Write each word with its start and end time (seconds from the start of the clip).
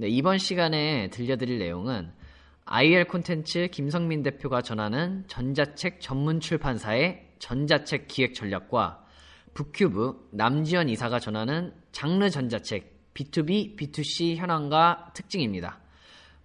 네, 0.00 0.06
이번 0.08 0.38
시간에 0.38 1.10
들려드릴 1.10 1.58
내용은 1.58 2.12
IL 2.66 3.06
콘텐츠 3.06 3.66
김성민 3.66 4.22
대표가 4.22 4.62
전하는 4.62 5.24
전자책 5.26 6.00
전문 6.00 6.38
출판사의 6.38 7.26
전자책 7.40 8.06
기획 8.06 8.32
전략과 8.34 9.04
북큐브 9.54 10.28
남지현 10.30 10.88
이사가 10.88 11.18
전하는 11.18 11.72
장르 11.90 12.30
전자책 12.30 13.12
B2B, 13.12 13.76
B2C 13.76 14.36
현황과 14.36 15.14
특징입니다. 15.16 15.80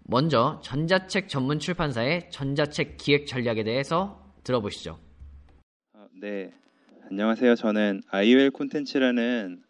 먼저 0.01 0.59
전자책 0.63 1.29
전문 1.29 1.59
출판사의 1.59 2.31
전자책 2.31 2.97
기획 2.97 3.27
전략에 3.27 3.63
대해서 3.63 4.33
들어보시죠. 4.43 4.97
어, 5.93 6.07
네, 6.19 6.51
안녕하세요. 7.07 7.53
저는 7.53 8.01
아이웰 8.09 8.49
콘텐츠라는 8.49 9.61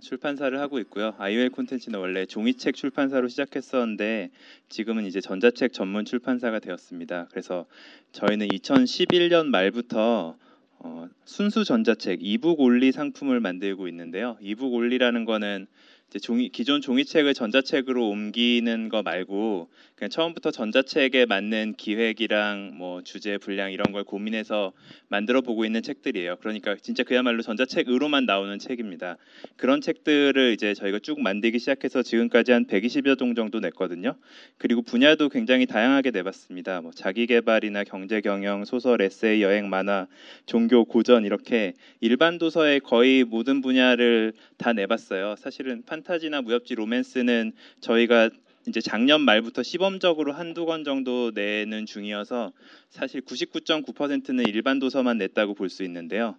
출판사를 0.00 0.58
하고 0.58 0.78
있고요. 0.80 1.14
아이웰 1.18 1.50
콘텐츠는 1.50 1.98
원래 1.98 2.26
종이책 2.26 2.74
출판사로 2.74 3.28
시작했었는데 3.28 4.30
지금은 4.68 5.06
이제 5.06 5.20
전자책 5.20 5.72
전문 5.72 6.04
출판사가 6.04 6.58
되었습니다. 6.58 7.28
그래서 7.30 7.66
저희는 8.12 8.48
2011년 8.48 9.46
말부터 9.46 10.36
어, 10.82 11.08
순수 11.24 11.64
전자책 11.64 12.20
이북 12.22 12.60
올리 12.60 12.90
상품을 12.90 13.40
만들고 13.40 13.86
있는데요. 13.88 14.38
이북 14.40 14.72
올리라는 14.72 15.24
거는 15.26 15.66
이제 16.08 16.18
종이 16.18 16.48
기존 16.48 16.80
종이책을 16.80 17.34
전자책으로 17.34 18.08
옮기는 18.08 18.88
거 18.88 19.02
말고 19.02 19.68
그냥 20.00 20.08
처음부터 20.08 20.50
전자책에 20.50 21.26
맞는 21.26 21.74
기획이랑 21.76 22.72
뭐 22.78 23.02
주제 23.02 23.36
분량 23.36 23.70
이런 23.70 23.92
걸 23.92 24.02
고민해서 24.02 24.72
만들어 25.08 25.42
보고 25.42 25.66
있는 25.66 25.82
책들이에요. 25.82 26.36
그러니까 26.40 26.74
진짜 26.80 27.02
그야말로 27.02 27.42
전자책으로만 27.42 28.24
나오는 28.24 28.58
책입니다. 28.58 29.18
그런 29.56 29.82
책들을 29.82 30.54
이제 30.54 30.72
저희가 30.72 31.00
쭉 31.00 31.20
만들기 31.20 31.58
시작해서 31.58 32.02
지금까지 32.02 32.50
한 32.52 32.66
120여 32.66 33.18
종 33.18 33.34
정도 33.34 33.60
냈거든요. 33.60 34.14
그리고 34.56 34.80
분야도 34.80 35.28
굉장히 35.28 35.66
다양하게 35.66 36.12
내봤습니다. 36.12 36.80
뭐 36.80 36.92
자기 36.94 37.26
개발이나 37.26 37.84
경제 37.84 38.22
경영, 38.22 38.64
소설, 38.64 39.02
에세이, 39.02 39.42
여행, 39.42 39.68
만화, 39.68 40.06
종교, 40.46 40.86
고전 40.86 41.26
이렇게 41.26 41.74
일반 42.00 42.38
도서의 42.38 42.80
거의 42.80 43.24
모든 43.24 43.60
분야를 43.60 44.32
다 44.56 44.72
내봤어요. 44.72 45.34
사실은 45.36 45.82
판타지나 45.84 46.40
무협지, 46.40 46.74
로맨스는 46.74 47.52
저희가 47.82 48.30
이제 48.68 48.80
작년 48.80 49.22
말부터 49.22 49.62
시범적으로 49.62 50.32
한두 50.32 50.66
권 50.66 50.84
정도 50.84 51.30
내는 51.34 51.86
중이어서 51.86 52.52
사실 52.90 53.22
99.9%는 53.22 54.44
일반 54.46 54.78
도서만 54.78 55.18
냈다고 55.18 55.54
볼 55.54 55.70
수 55.70 55.82
있는데요. 55.84 56.36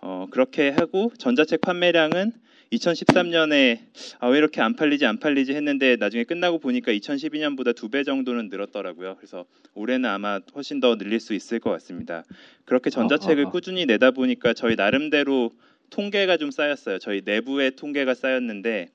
어, 0.00 0.26
그렇게 0.30 0.70
하고 0.70 1.12
전자책 1.18 1.60
판매량은 1.60 2.32
2013년에 2.72 3.80
아, 4.20 4.28
왜 4.28 4.38
이렇게 4.38 4.60
안 4.60 4.76
팔리지 4.76 5.04
안 5.06 5.18
팔리지 5.18 5.52
했는데 5.54 5.96
나중에 5.96 6.24
끝나고 6.24 6.58
보니까 6.58 6.92
2012년보다 6.92 7.74
두 7.74 7.88
배 7.88 8.04
정도는 8.04 8.48
늘었더라고요. 8.50 9.16
그래서 9.16 9.44
올해는 9.74 10.08
아마 10.08 10.40
훨씬 10.54 10.78
더 10.80 10.96
늘릴 10.96 11.18
수 11.20 11.34
있을 11.34 11.58
것 11.60 11.70
같습니다. 11.70 12.24
그렇게 12.64 12.90
전자책을 12.90 13.44
어, 13.44 13.46
어, 13.46 13.48
어. 13.48 13.52
꾸준히 13.52 13.86
내다 13.86 14.10
보니까 14.12 14.52
저희 14.54 14.76
나름대로 14.76 15.50
통계가 15.90 16.36
좀 16.36 16.50
쌓였어요. 16.50 16.98
저희 16.98 17.22
내부의 17.24 17.72
통계가 17.76 18.14
쌓였는데 18.14 18.88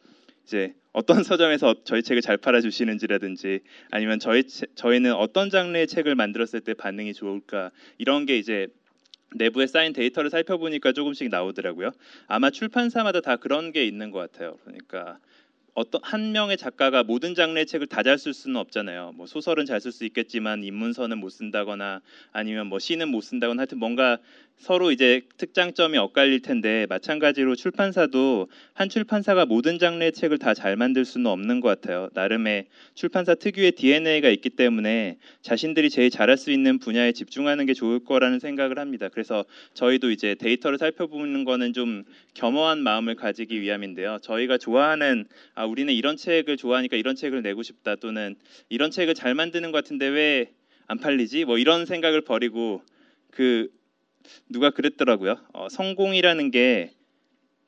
이제 0.46 0.74
어떤 0.92 1.24
서점에서 1.24 1.76
저희 1.86 2.04
책을 2.04 2.22
잘 2.22 2.38
팔아 2.38 2.62
주시는지라든지 2.62 3.62
아니면 3.92 4.20
저희 4.20 4.44
체- 4.44 4.68
저희는 4.76 5.14
어떤 5.14 5.50
장르의 5.50 5.88
책을 5.88 6.16
만들었을 6.16 6.62
때 6.62 6.74
반응이 6.74 7.14
좋을까 7.14 7.72
이런 7.98 8.26
게 8.26 8.38
이제 8.38 8.68
내부에 9.36 9.66
쌓인 9.66 9.94
데이터를 9.94 10.30
살펴보니까 10.30 10.92
조금씩 10.92 11.30
나오더라고요. 11.30 11.92
아마 12.28 12.52
출판사마다 12.52 13.22
다 13.22 13.38
그런 13.38 13.72
게 13.72 13.86
있는 13.86 14.12
것 14.12 14.20
같아요. 14.20 14.58
그러니까 14.64 15.18
어떤 15.74 16.02
한 16.04 16.32
명의 16.34 16.56
작가가 16.56 17.02
모든 17.02 17.34
장르의 17.34 17.66
책을 17.66 17.88
다 17.88 18.04
잘 18.04 18.20
쓸 18.20 18.32
수는 18.36 18.58
없잖아요. 18.58 19.14
뭐 19.16 19.26
소설은 19.26 19.66
잘 19.66 19.80
쓸 19.80 19.92
수 19.92 20.06
있겠지만 20.06 20.64
인문서는 20.64 21.18
못 21.18 21.30
쓴다거나 21.30 22.02
아니면 22.32 22.68
뭐 22.68 22.78
시는 22.78 23.10
못 23.10 23.22
쓴다거나 23.22 23.62
하여튼 23.62 23.80
뭔가 23.80 24.20
서로 24.58 24.92
이제 24.92 25.22
특장점이 25.38 25.98
엇갈릴 25.98 26.42
텐데 26.42 26.86
마찬가지로 26.88 27.56
출판사도 27.56 28.48
한 28.74 28.88
출판사가 28.88 29.46
모든 29.46 29.78
장르의 29.78 30.14
책을 30.14 30.38
다 30.38 30.54
잘 30.54 30.78
만들 30.78 31.04
수는 31.04 31.28
없는 31.30 31.60
것 31.60 31.68
같아요. 31.68 32.10
나름의 32.14 32.68
출판사 32.94 33.36
특유의 33.36 33.74
DNA가 33.74 34.30
있기 34.30 34.52
때문에 34.52 35.18
자신들이 35.42 35.90
제일 35.90 36.10
잘할 36.10 36.38
수 36.38 36.52
있는 36.52 36.80
분야에 36.80 37.12
집중하는 37.12 37.66
게 37.66 37.74
좋을 37.74 38.06
거라는 38.06 38.40
생각을 38.40 38.80
합니다. 38.80 39.10
그래서 39.10 39.44
저희도 39.74 40.12
이제 40.12 40.36
데이터를 40.36 40.78
살펴보는 40.78 41.44
거는 41.44 41.74
좀 41.74 42.04
겸허한 42.36 42.80
마음을 42.80 43.16
가지기 43.16 43.60
위함인데요. 43.60 44.20
저희가 44.22 44.58
좋아하는 44.58 45.26
아 45.56 45.66
우리는 45.66 45.94
이런 45.94 46.16
책을 46.16 46.56
좋아하니까 46.56 46.96
이런 46.96 47.16
책을 47.16 47.42
내고 47.42 47.64
싶다 47.64 47.96
또는 47.98 48.36
이런 48.70 48.92
책을 48.92 49.14
잘 49.14 49.36
만드는 49.36 49.72
것 49.72 49.84
같은데 49.84 50.08
왜 50.08 50.64
안 50.88 51.00
팔리지? 51.00 51.46
뭐 51.46 51.58
이런 51.58 51.86
생각을 51.86 52.22
버리고 52.22 52.84
그 53.32 53.70
누가 54.50 54.70
그랬더라고요. 54.70 55.38
어, 55.54 55.70
성공이라는 55.70 56.52
게 56.52 56.94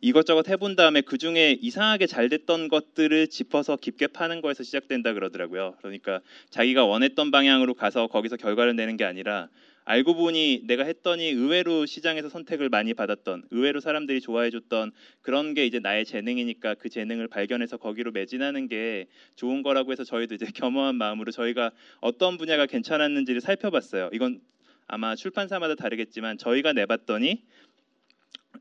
이것저것 0.02 0.48
해본 0.50 0.76
다음에 0.76 1.02
그 1.02 1.18
중에 1.18 1.58
이상하게 1.60 2.06
잘 2.06 2.30
됐던 2.30 2.68
것들을 2.68 3.28
짚어서 3.28 3.76
깊게 3.76 4.08
파는 4.08 4.42
거에서 4.42 4.64
시작된다 4.64 5.14
그러더라고요. 5.14 5.76
그러니까 5.80 6.22
자기가 6.50 6.86
원했던 6.86 7.32
방향으로 7.32 7.74
가서 7.74 8.08
거기서 8.08 8.36
결과를 8.38 8.76
내는 8.76 8.98
게 8.98 9.04
아니라 9.04 9.50
알고 9.86 10.16
보니 10.16 10.62
내가 10.66 10.84
했더니 10.84 11.30
의외로 11.30 11.86
시장에서 11.86 12.28
선택을 12.28 12.70
많이 12.70 12.96
받았던 12.96 13.46
의외로 13.52 13.80
사람들이 13.80 14.20
좋아해 14.20 14.50
줬던 14.50 14.92
그런 15.22 15.54
게 15.54 15.66
이제 15.66 15.80
나의 15.80 16.06
재능이니까 16.06 16.74
그 16.76 16.90
재능을 16.90 17.28
발견해서 17.28 17.78
거기로 17.78 18.12
매진하는 18.12 18.68
게 18.68 19.06
좋은 19.36 19.62
거라고 19.62 19.92
해서 19.92 20.04
저희도 20.04 20.36
이제 20.36 20.46
겸허한 20.56 20.96
마음으로 20.96 21.32
저희가 21.32 21.72
어떤 22.02 22.38
분야가 22.38 22.66
괜찮았는지를 22.66 23.42
살펴봤어요. 23.42 24.10
이건 24.12 24.42
아마 24.88 25.16
출판사마다 25.16 25.76
다르겠지만 25.76 26.38
저희가 26.38 26.74
내봤더니 26.74 27.44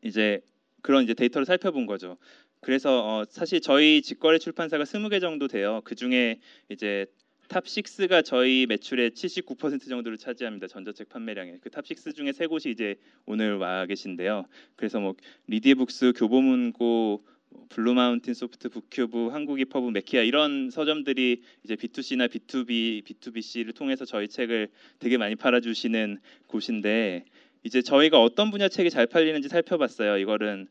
이제 0.03 0.41
그런 0.83 1.05
이제 1.05 1.15
데이터를 1.15 1.47
살펴본 1.47 1.87
거죠. 1.87 2.17
그래서 2.61 3.05
어, 3.05 3.25
사실 3.29 3.61
저희 3.61 4.01
직거래 4.03 4.39
출판사가 4.39 4.85
20개 4.85 5.21
정도 5.21 5.49
돼요. 5.49 5.83
그 5.85 5.95
중에 5.95 6.41
이제 6.71 7.07
top 7.49 7.65
6가 7.65 8.25
저희 8.25 8.67
매출의 8.67 9.11
79% 9.11 9.87
정도를 9.89 10.17
차지합니다. 10.17 10.67
전자책 10.67 11.11
판매량에. 11.11 11.59
그 11.61 11.71
top 11.71 11.85
6 11.89 12.15
중에 12.15 12.33
세 12.33 12.47
곳이 12.47 12.71
이제 12.71 12.97
오늘 13.27 13.57
와 13.59 13.85
계신데요. 13.87 14.47
그래서 14.77 14.99
뭐 14.99 15.15
리디북스, 15.47 16.15
교보문고, 16.17 17.23
뭐 17.23 17.34
블루마운틴 17.69 18.35
소프트, 18.35 18.69
북큐브, 18.69 19.29
한국이퍼브, 19.29 19.91
메키아 19.91 20.23
이런 20.23 20.71
서점들이 20.71 21.43
이제 21.65 21.75
B2C나 21.77 22.29
B2B, 22.29 23.05
B2BC를 23.05 23.75
통해서 23.75 24.05
저희 24.05 24.29
책을 24.29 24.69
되게 24.99 25.17
많이 25.17 25.35
팔아주시는 25.35 26.21
곳인데 26.47 27.25
이제 27.63 27.83
저희가 27.83 28.23
어떤 28.23 28.51
분야 28.51 28.69
책이 28.69 28.91
잘 28.91 29.07
팔리는지 29.07 29.49
살펴봤어요. 29.49 30.19
이거는 30.19 30.69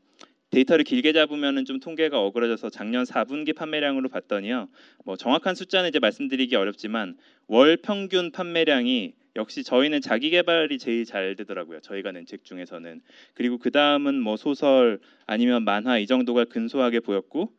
데이터를 0.51 0.83
길게 0.83 1.13
잡으면은 1.13 1.65
좀 1.65 1.79
통계가 1.79 2.21
어그러져서 2.21 2.69
작년 2.69 3.05
4분기 3.05 3.55
판매량으로 3.55 4.09
봤더니요. 4.09 4.69
뭐 5.03 5.17
정확한 5.17 5.55
숫자는 5.55 5.89
이제 5.89 5.97
말씀드리기 5.97 6.55
어렵지만 6.55 7.17
월 7.47 7.75
평균 7.77 8.31
판매량이 8.31 9.13
역시 9.35 9.63
저희는 9.63 10.01
자기 10.01 10.29
개발이 10.29 10.77
제일 10.77 11.05
잘 11.05 11.35
되더라고요. 11.35 11.79
저희가 11.81 12.11
낸 12.11 12.25
책 12.25 12.43
중에서는 12.43 13.01
그리고 13.33 13.57
그 13.57 13.71
다음은 13.71 14.19
뭐 14.21 14.37
소설 14.37 14.99
아니면 15.25 15.63
만화 15.63 15.97
이 15.97 16.05
정도가 16.05 16.45
근소하게 16.45 16.99
보였고 16.99 17.51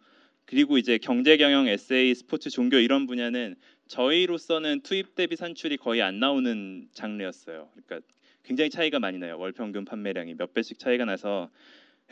그리고 0.46 0.78
이제 0.78 0.98
경제 0.98 1.36
경영, 1.36 1.66
에세이, 1.66 2.14
스포츠, 2.14 2.50
종교 2.50 2.76
이런 2.76 3.06
분야는 3.06 3.56
저희로서는 3.88 4.80
투입 4.82 5.14
대비 5.14 5.36
산출이 5.36 5.76
거의 5.78 6.00
안 6.02 6.20
나오는 6.20 6.88
장르였어요. 6.92 7.68
그러니까 7.74 8.06
굉장히 8.44 8.70
차이가 8.70 8.98
많이 9.00 9.18
나요. 9.18 9.38
월 9.38 9.52
평균 9.52 9.84
판매량이 9.84 10.34
몇 10.34 10.54
배씩 10.54 10.78
차이가 10.78 11.04
나서 11.04 11.50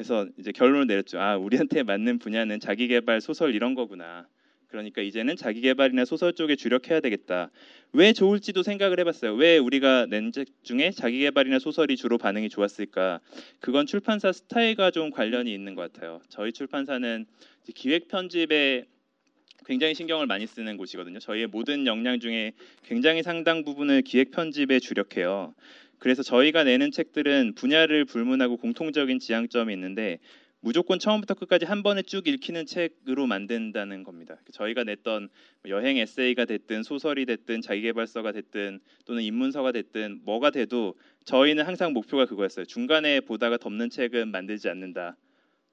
해서 0.01 0.27
이제 0.39 0.51
결론을 0.53 0.87
내렸죠. 0.87 1.21
아, 1.21 1.37
우리한테 1.37 1.83
맞는 1.83 2.19
분야는 2.19 2.59
자기 2.61 2.89
개발, 2.89 3.21
소설 3.21 3.55
이런 3.55 3.75
거구나. 3.75 4.27
그러니까 4.73 5.03
이제는 5.03 5.37
자기 5.37 5.61
개발이나 5.61 6.07
소설 6.07 6.33
쪽에 6.33 6.57
주력해야 6.57 7.01
되겠다. 7.01 7.51
왜 7.93 8.15
좋을지도 8.15 8.63
생각을 8.63 8.99
해봤어요. 9.01 9.35
왜 9.35 9.59
우리가 9.59 10.07
낸 10.07 10.33
책 10.33 10.47
중에 10.63 10.91
자기 10.93 11.19
개발이나 11.21 11.59
소설이 11.59 11.95
주로 11.97 12.17
반응이 12.17 12.49
좋았을까? 12.49 13.21
그건 13.61 13.85
출판사 13.85 14.33
스타일과 14.33 14.91
좀 14.91 15.11
관련이 15.11 15.53
있는 15.53 15.75
것 15.75 15.93
같아요. 15.93 16.23
저희 16.31 16.53
출판사는 16.53 17.27
기획 17.75 18.09
편집에 18.09 18.87
굉장히 19.67 19.95
신경을 19.95 20.27
많이 20.27 20.47
쓰는 20.47 20.79
곳이거든요. 20.79 21.19
저희의 21.19 21.49
모든 21.49 21.87
역량 21.87 22.19
중에 22.19 22.53
굉장히 22.83 23.23
상당 23.23 23.65
부분을 23.65 24.01
기획 24.01 24.31
편집에 24.31 24.79
주력해요. 24.81 25.55
그래서 25.99 26.23
저희가 26.23 26.65
내는 26.65 26.91
책들은 26.91 27.55
분야를 27.57 28.07
불문하고 28.07 28.57
공통적인 28.57 29.19
지향점이 29.19 29.73
있는데 29.75 30.19
무조건 30.65 31.01
처음부터 31.01 31.35
끝까지 31.35 31.65
한 31.65 31.83
번에 31.83 32.03
쭉 32.03 32.29
읽히는 32.29 32.67
책으로 32.67 33.27
만든다는 33.27 34.05
겁니다. 34.05 34.39
저희가 34.53 34.85
냈던 34.85 35.29
여행 35.67 35.97
에세이가 35.97 36.45
됐든 36.45 36.85
소설이 36.85 37.27
됐든 37.27 37.63
자기계발서가 37.63 38.31
됐든 38.31 38.79
또는 39.05 39.23
입문서가 39.25 39.73
됐든 39.73 40.21
뭐가 40.25 40.51
돼도 40.51 40.95
저희는 41.25 41.65
항상 41.65 41.93
목표가 41.93 42.27
그거였어요. 42.27 42.65
중간에 42.65 43.19
보다가 43.21 43.57
덮는 43.57 43.91
책은 43.91 44.29
만들지 44.29 44.69
않는다. 44.69 45.17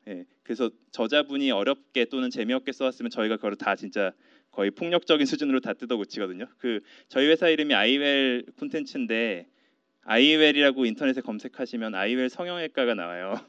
예, 0.07 0.25
그래서 0.41 0.71
저자분이 0.89 1.51
어렵게 1.51 2.05
또는 2.05 2.31
재미없게 2.31 2.71
써왔으면 2.71 3.11
저희가 3.11 3.35
그걸 3.35 3.55
다 3.55 3.75
진짜 3.75 4.11
거의 4.49 4.71
폭력적인 4.71 5.23
수준으로 5.27 5.59
다 5.59 5.73
뜯어 5.73 5.97
고치거든요. 5.97 6.47
그 6.57 6.81
저희 7.09 7.27
회사 7.27 7.47
이름이 7.47 7.75
아이웰 7.75 8.43
콘텐츠인데 8.57 9.47
아이웰이라고 10.01 10.85
인터넷에 10.85 11.21
검색하시면 11.21 11.93
아이웰 11.93 12.29
성형외과가 12.29 12.95
나와요. 12.95 13.39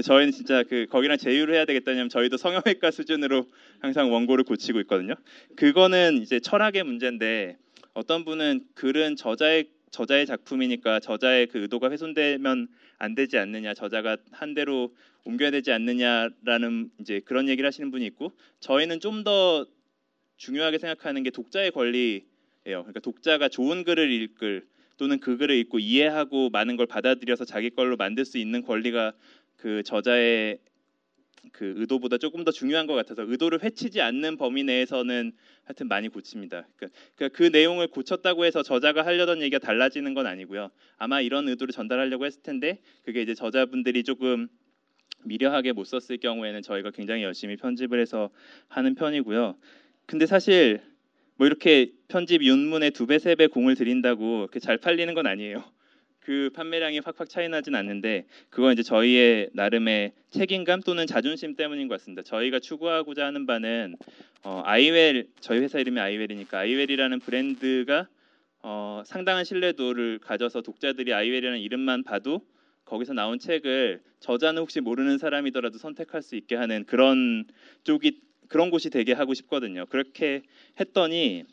저희는 0.00 0.32
진짜 0.32 0.62
그 0.62 0.86
거기랑 0.88 1.18
제휴를 1.18 1.54
해야 1.54 1.64
되겠다냐면 1.64 2.08
저희도 2.08 2.36
성형외과 2.36 2.90
수준으로 2.90 3.46
항상 3.80 4.12
원고를 4.12 4.44
고치고 4.44 4.80
있거든요. 4.80 5.14
그거는 5.56 6.22
이제 6.22 6.40
철학의 6.40 6.84
문제인데 6.84 7.58
어떤 7.92 8.24
분은 8.24 8.64
글은 8.74 9.16
저자의 9.16 9.68
저자의 9.90 10.24
작품이니까 10.24 11.00
저자의 11.00 11.48
그 11.48 11.58
의도가 11.58 11.90
훼손되면 11.90 12.68
안 12.98 13.14
되지 13.14 13.36
않느냐, 13.36 13.74
저자가 13.74 14.16
한 14.30 14.54
대로 14.54 14.94
옮겨야 15.24 15.50
되지 15.50 15.70
않느냐라는 15.72 16.90
이제 16.98 17.20
그런 17.26 17.48
얘기를 17.48 17.66
하시는 17.66 17.90
분이 17.90 18.06
있고 18.06 18.32
저희는 18.60 19.00
좀 19.00 19.22
더 19.24 19.66
중요하게 20.38 20.78
생각하는 20.78 21.22
게 21.22 21.30
독자의 21.30 21.70
권리예요. 21.70 22.22
그러니까 22.64 22.98
독자가 23.00 23.48
좋은 23.48 23.84
글을 23.84 24.10
읽을 24.10 24.66
또는 24.96 25.20
그 25.20 25.36
글을 25.36 25.54
읽고 25.54 25.78
이해하고 25.78 26.50
많은 26.50 26.76
걸 26.76 26.86
받아들여서 26.86 27.44
자기 27.44 27.70
걸로 27.70 27.96
만들 27.96 28.24
수 28.24 28.38
있는 28.38 28.62
권리가 28.62 29.12
그 29.62 29.84
저자의 29.84 30.58
그 31.52 31.74
의도보다 31.76 32.18
조금 32.18 32.42
더 32.42 32.50
중요한 32.50 32.88
것 32.88 32.94
같아서 32.94 33.22
의도를 33.22 33.62
해치지 33.62 34.00
않는 34.00 34.36
범위 34.36 34.64
내에서는 34.64 35.32
하여튼 35.62 35.86
많이 35.86 36.08
고칩니다. 36.08 36.66
그러니까, 36.74 36.98
그러니까 37.14 37.36
그 37.36 37.44
내용을 37.44 37.86
고쳤다고 37.86 38.44
해서 38.44 38.64
저자가 38.64 39.06
하려던 39.06 39.40
얘기가 39.40 39.60
달라지는 39.60 40.14
건 40.14 40.26
아니고요. 40.26 40.70
아마 40.96 41.20
이런 41.20 41.48
의도를 41.48 41.72
전달하려고 41.72 42.26
했을 42.26 42.42
텐데 42.42 42.80
그게 43.04 43.22
이제 43.22 43.34
저자분들이 43.34 44.02
조금 44.02 44.48
미려하게 45.22 45.70
못 45.70 45.84
썼을 45.84 46.18
경우에는 46.18 46.62
저희가 46.62 46.90
굉장히 46.90 47.22
열심히 47.22 47.56
편집을 47.56 48.00
해서 48.00 48.30
하는 48.66 48.96
편이고요. 48.96 49.56
근데 50.06 50.26
사실 50.26 50.80
뭐 51.36 51.46
이렇게 51.46 51.92
편집 52.08 52.42
윤문에 52.42 52.90
두 52.90 53.06
배, 53.06 53.20
세 53.20 53.36
배 53.36 53.46
공을 53.46 53.76
들인다고 53.76 54.48
잘 54.60 54.76
팔리는 54.78 55.14
건 55.14 55.28
아니에요. 55.28 55.62
그 56.24 56.50
판매량이 56.54 57.00
확확 57.00 57.28
차이 57.28 57.48
나진 57.48 57.74
않는데 57.74 58.26
그건 58.48 58.72
이제 58.72 58.82
저희의 58.82 59.50
나름의 59.54 60.12
책임감 60.30 60.82
또는 60.82 61.06
자존심 61.06 61.56
때문인 61.56 61.88
것 61.88 61.98
같습니다. 61.98 62.22
저희가 62.22 62.60
추구하고자 62.60 63.26
하는 63.26 63.44
바는 63.44 63.96
어, 64.44 64.62
아이웰 64.64 65.24
저희 65.40 65.58
회사 65.60 65.80
이름이 65.80 65.98
아이웰이니까 65.98 66.60
아이웰이라는 66.60 67.18
브랜드가 67.18 68.06
어, 68.62 69.02
상당한 69.04 69.44
신뢰도를 69.44 70.20
가져서 70.20 70.62
독자들이 70.62 71.12
아이웰이라는 71.12 71.58
이름만 71.58 72.04
봐도 72.04 72.40
거기서 72.84 73.14
나온 73.14 73.40
책을 73.40 74.00
저자는 74.20 74.62
혹시 74.62 74.80
모르는 74.80 75.18
사람이더라도 75.18 75.78
선택할 75.78 76.22
수 76.22 76.36
있게 76.36 76.54
하는 76.54 76.84
그런 76.84 77.46
쪽이 77.82 78.20
그런 78.46 78.70
곳이 78.70 78.90
되게 78.90 79.12
하고 79.12 79.34
싶거든요. 79.34 79.86
그렇게 79.86 80.42
했더니 80.78 81.44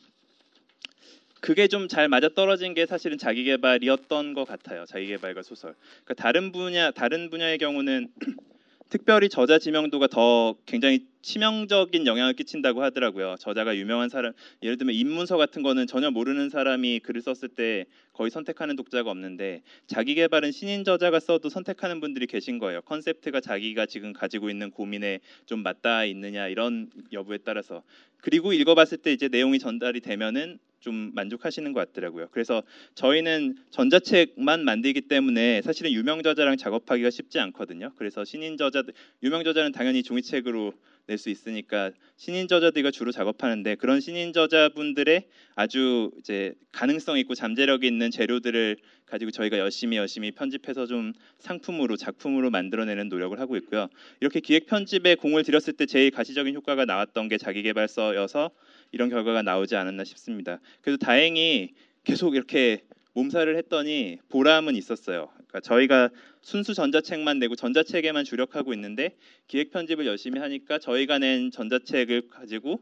그게 1.41 1.67
좀 1.67 1.87
잘 1.87 2.07
맞아 2.07 2.29
떨어진 2.29 2.73
게 2.73 2.85
사실은 2.85 3.17
자기 3.17 3.43
개발이었던 3.45 4.33
것 4.33 4.45
같아요. 4.45 4.85
자기 4.87 5.07
개발과 5.07 5.41
소설. 5.41 5.73
그러니까 6.03 6.13
다른 6.21 6.51
분야 6.51 6.91
다른 6.91 7.29
분야의 7.29 7.57
경우는 7.57 8.09
특별히 8.89 9.29
저자 9.29 9.59
지명도가 9.59 10.07
더 10.07 10.55
굉장히 10.65 11.05
치명적인 11.21 12.07
영향을 12.07 12.33
끼친다고 12.33 12.81
하더라고요. 12.81 13.35
저자가 13.39 13.75
유명한 13.77 14.09
사람, 14.09 14.33
예를 14.63 14.77
들면 14.77 14.95
입문서 14.95 15.37
같은 15.37 15.61
거는 15.61 15.85
전혀 15.85 16.09
모르는 16.09 16.49
사람이 16.49 16.99
글을 17.01 17.21
썼을 17.21 17.49
때 17.49 17.85
거의 18.13 18.31
선택하는 18.31 18.75
독자가 18.75 19.11
없는데 19.11 19.61
자기 19.85 20.15
개발은 20.15 20.51
신인 20.51 20.83
저자가 20.83 21.19
써도 21.19 21.49
선택하는 21.49 21.99
분들이 22.01 22.25
계신 22.25 22.57
거예요. 22.57 22.81
컨셉트가 22.81 23.41
자기가 23.41 23.85
지금 23.85 24.11
가지고 24.11 24.49
있는 24.49 24.71
고민에 24.71 25.19
좀 25.45 25.61
맞닿아 25.61 26.05
있느냐 26.05 26.47
이런 26.47 26.89
여부에 27.13 27.39
따라서 27.45 27.83
그리고 28.17 28.53
읽어봤을 28.53 28.97
때 28.97 29.13
이제 29.13 29.27
내용이 29.27 29.59
전달이 29.59 30.01
되면은 30.01 30.57
좀 30.79 31.11
만족하시는 31.13 31.71
것 31.73 31.87
같더라고요. 31.87 32.27
그래서 32.31 32.63
저희는 32.95 33.57
전자책만 33.69 34.63
만들기 34.63 35.01
때문에 35.01 35.61
사실은 35.61 35.91
유명 35.91 36.23
저자랑 36.23 36.57
작업하기가 36.57 37.09
쉽지 37.09 37.39
않거든요. 37.39 37.91
그래서 37.97 38.23
신인 38.25 38.57
저자들, 38.57 38.93
유명 39.23 39.43
저자는 39.43 39.71
당연히 39.71 40.03
종이책으로 40.03 40.73
낼 41.09 41.17
수 41.17 41.31
있으니까 41.31 41.89
신인 42.17 42.47
저자들과 42.47 42.91
주로 42.91 43.11
작업하는데 43.11 43.75
그런 43.75 43.99
신인 43.99 44.31
저자분들의 44.31 45.25
아주 45.55 46.11
이제 46.19 46.53
가능성 46.71 47.17
있고 47.17 47.33
잠재력이 47.33 47.87
있는 47.87 48.11
재료들을 48.11 48.77
가지고 49.07 49.31
저희가 49.31 49.57
열심히 49.57 49.97
열심히 49.97 50.29
편집해서 50.29 50.85
좀 50.85 51.13
상품으로 51.39 51.97
작품으로 51.97 52.51
만들어내는 52.51 53.09
노력을 53.09 53.37
하고 53.39 53.57
있고요. 53.57 53.87
이렇게 54.21 54.39
기획 54.39 54.67
편집에 54.67 55.15
공을 55.15 55.41
들였을 55.41 55.73
때 55.73 55.87
제일 55.87 56.11
가시적인 56.11 56.53
효과가 56.53 56.85
나왔던 56.85 57.27
게 57.27 57.39
자기개발서여서 57.39 58.51
이런 58.91 59.09
결과가 59.09 59.41
나오지 59.41 59.75
않았나 59.75 60.03
싶습니다. 60.03 60.59
그래서 60.81 60.97
다행히 60.97 61.73
계속 62.03 62.35
이렇게 62.35 62.83
몸살을 63.13 63.57
했더니 63.57 64.17
보람은 64.29 64.75
있었어요. 64.75 65.29
그러니까 65.35 65.59
저희가 65.61 66.09
순수 66.41 66.73
전자책만 66.73 67.39
내고 67.39 67.55
전자책에만 67.55 68.23
주력하고 68.23 68.73
있는데 68.73 69.15
기획 69.47 69.71
편집을 69.71 70.05
열심히 70.05 70.39
하니까 70.39 70.79
저희가 70.79 71.19
낸 71.19 71.51
전자책을 71.51 72.29
가지고 72.29 72.81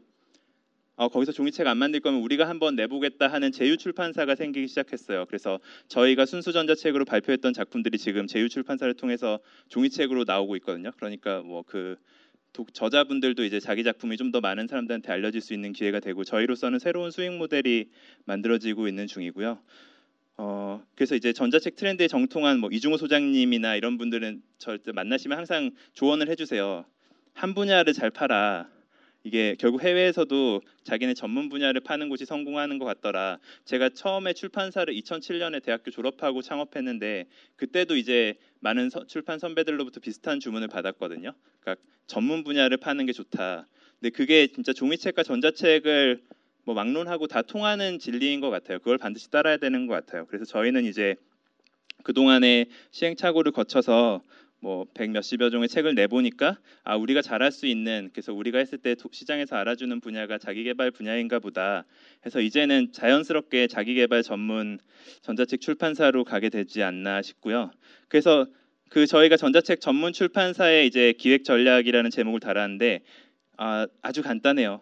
어, 0.96 1.08
거기서 1.08 1.30
종이책 1.30 1.68
안 1.68 1.78
만들 1.78 2.00
거면 2.00 2.20
우리가 2.22 2.48
한번 2.48 2.74
내보겠다 2.74 3.28
하는 3.28 3.52
제휴 3.52 3.76
출판사가 3.76 4.34
생기기 4.34 4.66
시작했어요. 4.66 5.26
그래서 5.26 5.60
저희가 5.86 6.26
순수 6.26 6.52
전자책으로 6.52 7.04
발표했던 7.04 7.52
작품들이 7.52 7.98
지금 7.98 8.26
제휴 8.26 8.48
출판사를 8.48 8.92
통해서 8.94 9.38
종이책으로 9.68 10.24
나오고 10.24 10.56
있거든요. 10.56 10.90
그러니까 10.96 11.42
뭐 11.42 11.62
그 11.62 11.96
저자분들도 12.52 13.44
이제 13.44 13.60
자기 13.60 13.84
작품이 13.84 14.16
좀 14.16 14.32
더 14.32 14.40
많은 14.40 14.66
사람들한테 14.66 15.10
알려질 15.12 15.40
수 15.40 15.54
있는 15.54 15.72
기회가 15.72 16.00
되고 16.00 16.24
저희로서는 16.24 16.78
새로운 16.78 17.10
수익 17.10 17.32
모델이 17.36 17.88
만들어지고 18.24 18.88
있는 18.88 19.06
중이고요. 19.06 19.58
어, 20.38 20.82
그래서 20.94 21.14
이제 21.16 21.32
전자책 21.32 21.76
트렌드에 21.76 22.08
정통한 22.08 22.60
뭐 22.60 22.70
이중호 22.70 22.96
소장님이나 22.96 23.74
이런 23.76 23.98
분들은 23.98 24.42
절대 24.58 24.92
만나시면 24.92 25.36
항상 25.38 25.70
조언을 25.94 26.28
해주세요. 26.28 26.84
한 27.32 27.54
분야를 27.54 27.92
잘 27.92 28.10
팔아. 28.10 28.68
이게 29.24 29.56
결국 29.58 29.82
해외에서도 29.82 30.62
자기네 30.84 31.14
전문 31.14 31.48
분야를 31.48 31.80
파는 31.80 32.08
곳이 32.08 32.24
성공하는 32.24 32.78
것 32.78 32.84
같더라. 32.84 33.38
제가 33.64 33.90
처음에 33.90 34.32
출판사를 34.32 34.92
2007년에 34.94 35.62
대학교 35.62 35.90
졸업하고 35.90 36.40
창업했는데 36.40 37.26
그때도 37.56 37.96
이제 37.96 38.34
많은 38.60 38.90
서, 38.90 39.06
출판 39.06 39.38
선배들로부터 39.38 40.00
비슷한 40.00 40.40
주문을 40.40 40.68
받았거든요. 40.68 41.32
그러니까 41.60 41.82
전문 42.06 42.44
분야를 42.44 42.76
파는 42.76 43.06
게 43.06 43.12
좋다. 43.12 43.66
근데 44.00 44.10
그게 44.10 44.46
진짜 44.46 44.72
종이책과 44.72 45.24
전자책을 45.24 46.22
뭐 46.64 46.74
막론하고 46.74 47.26
다 47.26 47.42
통하는 47.42 47.98
진리인 47.98 48.40
것 48.40 48.50
같아요. 48.50 48.78
그걸 48.78 48.98
반드시 48.98 49.30
따라야 49.30 49.56
되는 49.56 49.86
것 49.86 49.94
같아요. 49.94 50.26
그래서 50.26 50.44
저희는 50.44 50.84
이제 50.84 51.16
그 52.04 52.12
동안에 52.12 52.66
시행착오를 52.90 53.52
거쳐서 53.52 54.22
뭐백 54.60 55.10
몇십여 55.10 55.50
종의 55.50 55.68
책을 55.68 55.94
내보니까 55.94 56.58
아 56.82 56.96
우리가 56.96 57.22
잘할 57.22 57.52
수 57.52 57.66
있는 57.66 58.10
그래서 58.12 58.32
우리가 58.32 58.58
했을 58.58 58.78
때 58.78 58.96
시장에서 59.12 59.56
알아주는 59.56 60.00
분야가 60.00 60.38
자기개발 60.38 60.90
분야인가 60.90 61.38
보다 61.38 61.84
해서 62.26 62.40
이제는 62.40 62.92
자연스럽게 62.92 63.68
자기개발 63.68 64.22
전문 64.22 64.78
전자책 65.22 65.60
출판사로 65.60 66.24
가게 66.24 66.48
되지 66.48 66.82
않나 66.82 67.22
싶고요. 67.22 67.70
그래서 68.08 68.46
그 68.88 69.06
저희가 69.06 69.36
전자책 69.36 69.80
전문 69.80 70.12
출판사의 70.12 70.86
이제 70.86 71.12
기획 71.12 71.44
전략이라는 71.44 72.10
제목을 72.10 72.40
달았는데 72.40 73.00
아, 73.58 73.86
아주 74.02 74.22
간단해요. 74.22 74.80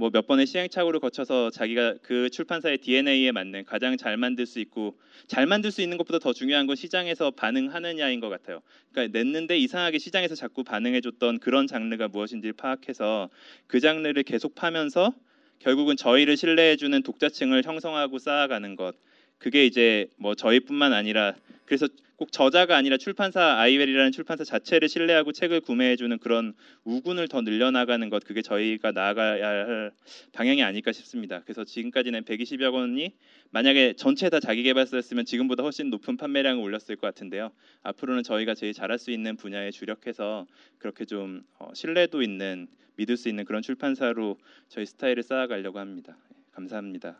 뭐 0.00 0.08
몇 0.08 0.26
번의 0.26 0.46
시행착오를 0.46 0.98
거쳐서 0.98 1.50
자기가 1.50 1.96
그 2.00 2.30
출판사의 2.30 2.78
DNA에 2.78 3.32
맞는 3.32 3.66
가장 3.66 3.98
잘 3.98 4.16
만들 4.16 4.46
수 4.46 4.58
있고 4.58 4.98
잘 5.26 5.44
만들 5.44 5.70
수 5.70 5.82
있는 5.82 5.98
것보다 5.98 6.18
더 6.18 6.32
중요한 6.32 6.66
건 6.66 6.74
시장에서 6.74 7.30
반응하느냐인 7.32 8.20
것 8.20 8.30
같아요. 8.30 8.62
그러니까 8.92 9.18
냈는데 9.18 9.58
이상하게 9.58 9.98
시장에서 9.98 10.34
자꾸 10.34 10.64
반응해줬던 10.64 11.40
그런 11.40 11.66
장르가 11.66 12.08
무엇인지를 12.08 12.54
파악해서 12.54 13.28
그 13.66 13.78
장르를 13.78 14.22
계속 14.22 14.54
파면서 14.54 15.12
결국은 15.58 15.98
저희를 15.98 16.38
신뢰해주는 16.38 17.02
독자층을 17.02 17.64
형성하고 17.64 18.18
쌓아가는 18.18 18.76
것. 18.76 18.96
그게 19.40 19.66
이제 19.66 20.06
뭐 20.16 20.36
저희뿐만 20.36 20.92
아니라 20.92 21.34
그래서 21.64 21.88
꼭 22.16 22.30
저자가 22.30 22.76
아니라 22.76 22.98
출판사 22.98 23.56
아이웰이라는 23.58 24.12
출판사 24.12 24.44
자체를 24.44 24.90
신뢰하고 24.90 25.32
책을 25.32 25.62
구매해주는 25.62 26.18
그런 26.18 26.52
우군을 26.84 27.28
더 27.28 27.40
늘려나가는 27.40 28.10
것 28.10 28.22
그게 28.24 28.42
저희가 28.42 28.92
나아가야 28.92 29.46
할 29.48 29.92
방향이 30.32 30.62
아닐까 30.62 30.92
싶습니다. 30.92 31.40
그래서 31.44 31.64
지금까지는 31.64 32.24
120여 32.24 32.72
권이 32.72 33.14
만약에 33.50 33.94
전체 33.96 34.28
다 34.28 34.38
자기 34.38 34.62
개발서였으면 34.64 35.24
지금보다 35.24 35.62
훨씬 35.62 35.88
높은 35.88 36.18
판매량을 36.18 36.62
올렸을 36.62 36.96
것 36.96 37.00
같은데요. 37.00 37.52
앞으로는 37.84 38.22
저희가 38.22 38.54
제일 38.54 38.74
잘할 38.74 38.98
수 38.98 39.10
있는 39.10 39.36
분야에 39.36 39.70
주력해서 39.70 40.46
그렇게 40.76 41.06
좀 41.06 41.42
어, 41.58 41.70
신뢰도 41.72 42.20
있는 42.20 42.68
믿을 42.96 43.16
수 43.16 43.30
있는 43.30 43.46
그런 43.46 43.62
출판사로 43.62 44.36
저희 44.68 44.84
스타일을 44.84 45.22
쌓아가려고 45.22 45.78
합니다. 45.78 46.18
감사합니다. 46.52 47.16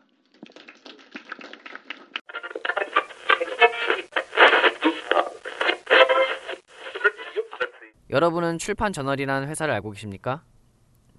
여러분은 8.11 8.57
출판 8.57 8.91
저널이라는 8.91 9.47
회사를 9.47 9.73
알고 9.75 9.91
계십니까? 9.91 10.43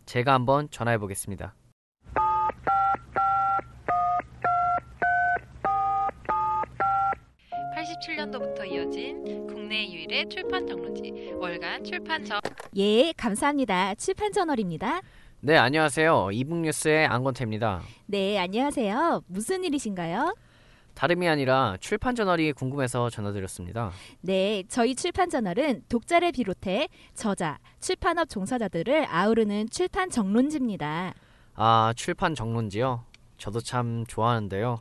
제가 0.04 0.34
한번 0.34 0.68
전화해 0.70 0.98
보겠습니다. 0.98 1.54
87년도부터 7.74 8.70
이어진 8.70 9.46
국내 9.46 9.90
유일의 9.90 10.28
출판 10.28 10.66
정론지 10.66 11.32
월간 11.34 11.82
출판 11.84 12.24
저 12.26 12.38
예, 12.76 13.12
감사합니다. 13.16 13.94
출판 13.94 14.30
저널입니다. 14.30 15.00
네, 15.40 15.56
안녕하세요. 15.56 16.28
이북뉴스의 16.32 17.06
안건태입니다. 17.06 17.80
네, 18.06 18.38
안녕하세요. 18.38 19.22
무슨 19.28 19.64
일이신가요? 19.64 20.34
다름이 20.94 21.28
아니라 21.28 21.76
출판 21.80 22.14
저널이 22.14 22.52
궁금해서 22.52 23.10
전화드렸습니다. 23.10 23.90
네, 24.20 24.62
저희 24.68 24.94
출판 24.94 25.30
저널은 25.30 25.82
독자를 25.88 26.32
비롯해 26.32 26.88
저자, 27.14 27.58
출판업 27.80 28.28
종사자들을 28.28 29.06
아우르는 29.08 29.68
출판 29.70 30.10
정론지입니다. 30.10 31.14
아, 31.54 31.92
출판 31.96 32.34
정론지요? 32.34 33.04
저도 33.38 33.60
참 33.60 34.04
좋아하는데요. 34.06 34.80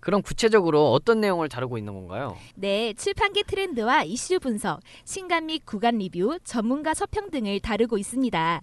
그럼 0.00 0.20
구체적으로 0.20 0.92
어떤 0.92 1.20
내용을 1.20 1.48
다루고 1.48 1.78
있는 1.78 1.94
건가요? 1.94 2.36
네, 2.56 2.92
출판계 2.92 3.44
트렌드와 3.44 4.02
이슈 4.02 4.38
분석, 4.38 4.80
신간 5.04 5.46
및 5.46 5.64
구간 5.64 5.96
리뷰, 5.96 6.38
전문가 6.44 6.92
서평 6.92 7.30
등을 7.30 7.60
다루고 7.60 7.96
있습니다. 7.96 8.60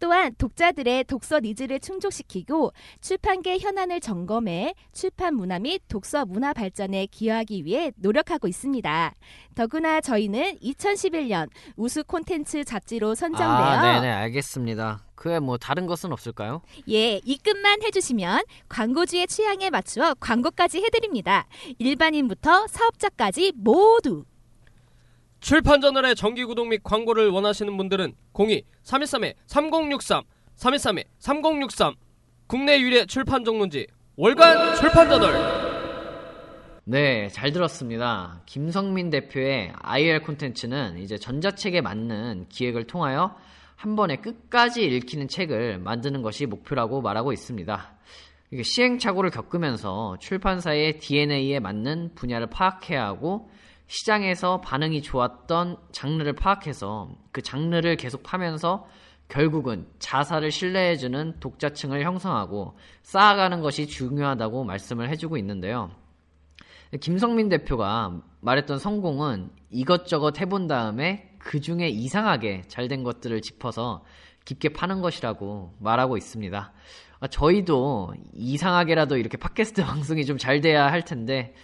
또한 0.00 0.34
독자들의 0.38 1.04
독서 1.04 1.40
needs를 1.40 1.80
충족시키고 1.80 2.72
출판계 3.00 3.58
현안을 3.58 4.00
점검해 4.00 4.74
출판 4.92 5.34
문화 5.34 5.58
및 5.58 5.82
독서 5.88 6.24
문화 6.24 6.52
발전에 6.52 7.06
기여하기 7.06 7.64
위해 7.64 7.92
노력하고 7.96 8.48
있습니다. 8.48 9.14
더구나 9.54 10.00
저희는 10.00 10.58
2011년 10.58 11.48
우수 11.76 12.04
콘텐츠 12.04 12.64
잡지로 12.64 13.14
선정되어 13.14 13.48
아, 13.48 13.82
네네, 14.00 14.12
알겠습니다. 14.12 15.04
그외뭐 15.16 15.58
다른 15.58 15.86
것은 15.86 16.12
없을까요? 16.12 16.62
예, 16.88 17.20
입금만 17.24 17.82
해주시면 17.82 18.44
광고주의 18.68 19.26
취향에 19.26 19.68
맞추어 19.70 20.14
광고까지 20.14 20.78
해드립니다. 20.84 21.46
일반인부터 21.78 22.68
사업자까지 22.68 23.52
모두. 23.56 24.24
출판 25.40 25.80
저널의 25.80 26.16
정기 26.16 26.44
구독 26.44 26.68
및 26.68 26.82
광고를 26.82 27.28
원하시는 27.30 27.76
분들은 27.76 28.14
02-313-3063, 28.32 30.24
313-3063 30.56 31.94
국내 32.46 32.80
유일의 32.80 33.06
출판 33.06 33.44
정론지 33.44 33.86
월간 34.16 34.76
출판 34.76 35.08
저널 35.08 35.68
네, 36.84 37.28
잘 37.28 37.52
들었습니다. 37.52 38.40
김성민 38.46 39.10
대표의 39.10 39.74
IR 39.78 40.22
콘텐츠는 40.22 40.98
이제 40.98 41.18
전자책에 41.18 41.82
맞는 41.82 42.46
기획을 42.48 42.84
통하여 42.84 43.36
한 43.76 43.94
번에 43.94 44.16
끝까지 44.16 44.84
읽히는 44.86 45.28
책을 45.28 45.78
만드는 45.78 46.22
것이 46.22 46.46
목표라고 46.46 47.02
말하고 47.02 47.32
있습니다. 47.32 47.94
시행착오를 48.62 49.30
겪으면서 49.30 50.16
출판사의 50.18 50.98
DNA에 50.98 51.60
맞는 51.60 52.14
분야를 52.14 52.48
파악해야 52.48 53.04
하고 53.04 53.50
시장에서 53.88 54.60
반응이 54.60 55.02
좋았던 55.02 55.76
장르를 55.92 56.34
파악해서 56.34 57.10
그 57.32 57.42
장르를 57.42 57.96
계속 57.96 58.22
파면서 58.22 58.86
결국은 59.28 59.86
자사를 59.98 60.50
신뢰해주는 60.50 61.40
독자층을 61.40 62.02
형성하고 62.04 62.78
쌓아가는 63.02 63.60
것이 63.60 63.86
중요하다고 63.86 64.64
말씀을 64.64 65.10
해주고 65.10 65.36
있는데요. 65.38 65.90
김성민 67.00 67.50
대표가 67.50 68.22
말했던 68.40 68.78
성공은 68.78 69.50
이것저것 69.70 70.40
해본 70.40 70.66
다음에 70.68 71.34
그 71.38 71.60
중에 71.60 71.88
이상하게 71.88 72.62
잘 72.68 72.88
된 72.88 73.02
것들을 73.04 73.42
짚어서 73.42 74.04
깊게 74.46 74.70
파는 74.70 75.02
것이라고 75.02 75.74
말하고 75.78 76.16
있습니다. 76.16 76.72
아, 77.20 77.26
저희도 77.26 78.14
이상하게라도 78.32 79.18
이렇게 79.18 79.36
팟캐스트 79.36 79.84
방송이 79.84 80.24
좀 80.24 80.38
잘 80.38 80.60
돼야 80.62 80.86
할 80.90 81.04
텐데, 81.04 81.54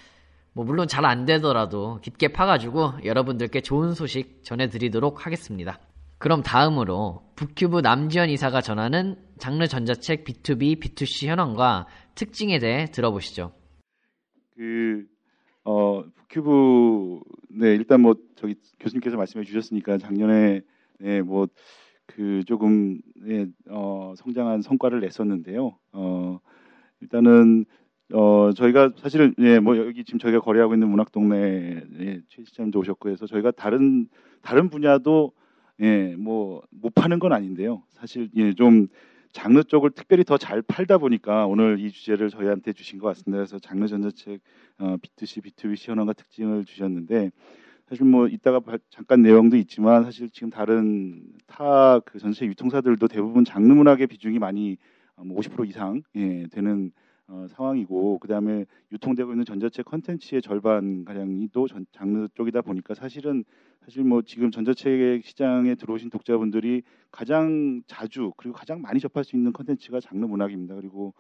뭐 0.54 0.64
물론 0.64 0.87
잘 0.88 1.04
안 1.04 1.25
되더라도 1.26 1.99
깊게 2.02 2.28
파가지고 2.28 3.04
여러분들께 3.04 3.61
좋은 3.61 3.92
소식 3.92 4.42
전해드리도록 4.44 5.26
하겠습니다. 5.26 5.78
그럼 6.18 6.42
다음으로 6.42 7.23
북큐브 7.37 7.80
남지현 7.80 8.30
이사가 8.30 8.61
전하는 8.61 9.16
장르 9.38 9.66
전자책 9.66 10.25
B2B, 10.25 10.80
B2C 10.80 11.26
현황과 11.26 11.87
특징에 12.14 12.58
대해 12.61 12.87
들어보시죠. 12.87 13.52
그, 14.56 15.04
어, 15.64 16.04
큐브, 16.30 17.20
네, 17.50 17.75
일단 17.75 18.00
뭐, 18.00 18.14
저기 18.37 18.54
교수님께서 18.78 19.16
말씀해 19.16 19.44
주셨으니까 19.44 19.99
작년에, 19.99 20.61
네, 21.00 21.23
뭐, 21.23 21.49
그 22.06 22.42
조금, 22.46 23.00
네, 23.16 23.46
어, 23.68 24.14
성장한 24.16 24.62
성과를 24.62 25.00
냈었는데요. 25.00 25.76
어, 25.92 26.38
일단은, 27.00 27.66
어, 28.12 28.52
저희가 28.52 28.92
사실은, 28.96 29.34
예, 29.38 29.58
뭐, 29.58 29.76
여기 29.78 30.04
지금 30.04 30.18
저희가 30.18 30.40
거래하고 30.40 30.75
있는 30.75 30.88
문학 30.88 31.11
동네, 31.11 31.82
예, 32.00 32.20
최 32.28 32.44
시장님도 32.44 32.78
오셨고 32.80 33.08
해서 33.08 33.26
저희가 33.26 33.50
다른, 33.52 34.08
다른 34.42 34.68
분야도, 34.68 35.32
예, 35.80 36.14
뭐, 36.16 36.62
못 36.70 36.94
파는 36.94 37.18
건 37.18 37.32
아닌데요. 37.32 37.82
사실, 37.92 38.28
예, 38.37 38.52
좀, 38.52 38.88
장르 39.32 39.64
쪽을 39.64 39.90
특별히 39.90 40.23
더 40.23 40.37
잘 40.38 40.62
팔다 40.62 40.99
보니까 40.99 41.46
오늘 41.46 41.80
이 41.80 41.90
주제를 41.90 42.30
저희한테 42.30 42.73
주신 42.73 43.00
것 43.00 43.08
같습니다. 43.08 43.38
그래서 43.38 43.58
장르 43.58 43.88
전자책 43.88 44.40
어, 44.78 44.96
B2C, 45.02 45.42
B2B 45.44 45.75
시연화가 45.76 46.12
특징을 46.12 46.64
주셨는데 46.64 47.32
사실 47.88 48.06
뭐 48.06 48.28
이따가 48.28 48.61
바, 48.61 48.78
잠깐 48.90 49.23
내용도 49.23 49.56
있지만 49.56 50.04
사실 50.04 50.30
지금 50.30 50.50
다른 50.50 51.20
타 51.49 52.00
그 52.04 52.20
전체 52.20 52.46
유통사들도 52.46 53.08
대부분 53.08 53.44
장르 53.44 53.73
문학의 53.73 54.06
비중이 54.06 54.38
많이 54.38 54.76
어, 55.16 55.25
뭐50% 55.25 55.68
이상 55.68 56.02
예, 56.14 56.46
되는 56.52 56.92
어, 57.26 57.47
상황이고 57.49 58.19
그 58.19 58.28
다음에 58.28 58.66
유통되고 58.93 59.33
있는 59.33 59.45
전자책 59.45 59.87
컨텐츠의 59.87 60.43
절반 60.43 61.04
가량이 61.04 61.49
또 61.52 61.66
전, 61.66 61.87
장르 61.93 62.28
쪽이다 62.35 62.61
보니까 62.61 62.95
사실은 62.95 63.45
사실 63.83 64.04
뭐 64.04 64.23
지금 64.23 64.50
전자책 64.50 65.25
시장에 65.25 65.75
들어오신 65.75 66.11
독자분들이 66.11 66.83
가장 67.11 67.83
자주 67.87 68.33
그리고 68.37 68.54
가장 68.54 68.83
많이 68.83 69.00
접할 69.00 69.25
수 69.25 69.37
있는 69.37 69.52
컨텐츠가 69.52 70.00
장르 70.00 70.26
문학입니다. 70.26 70.75
그리고 70.75 71.14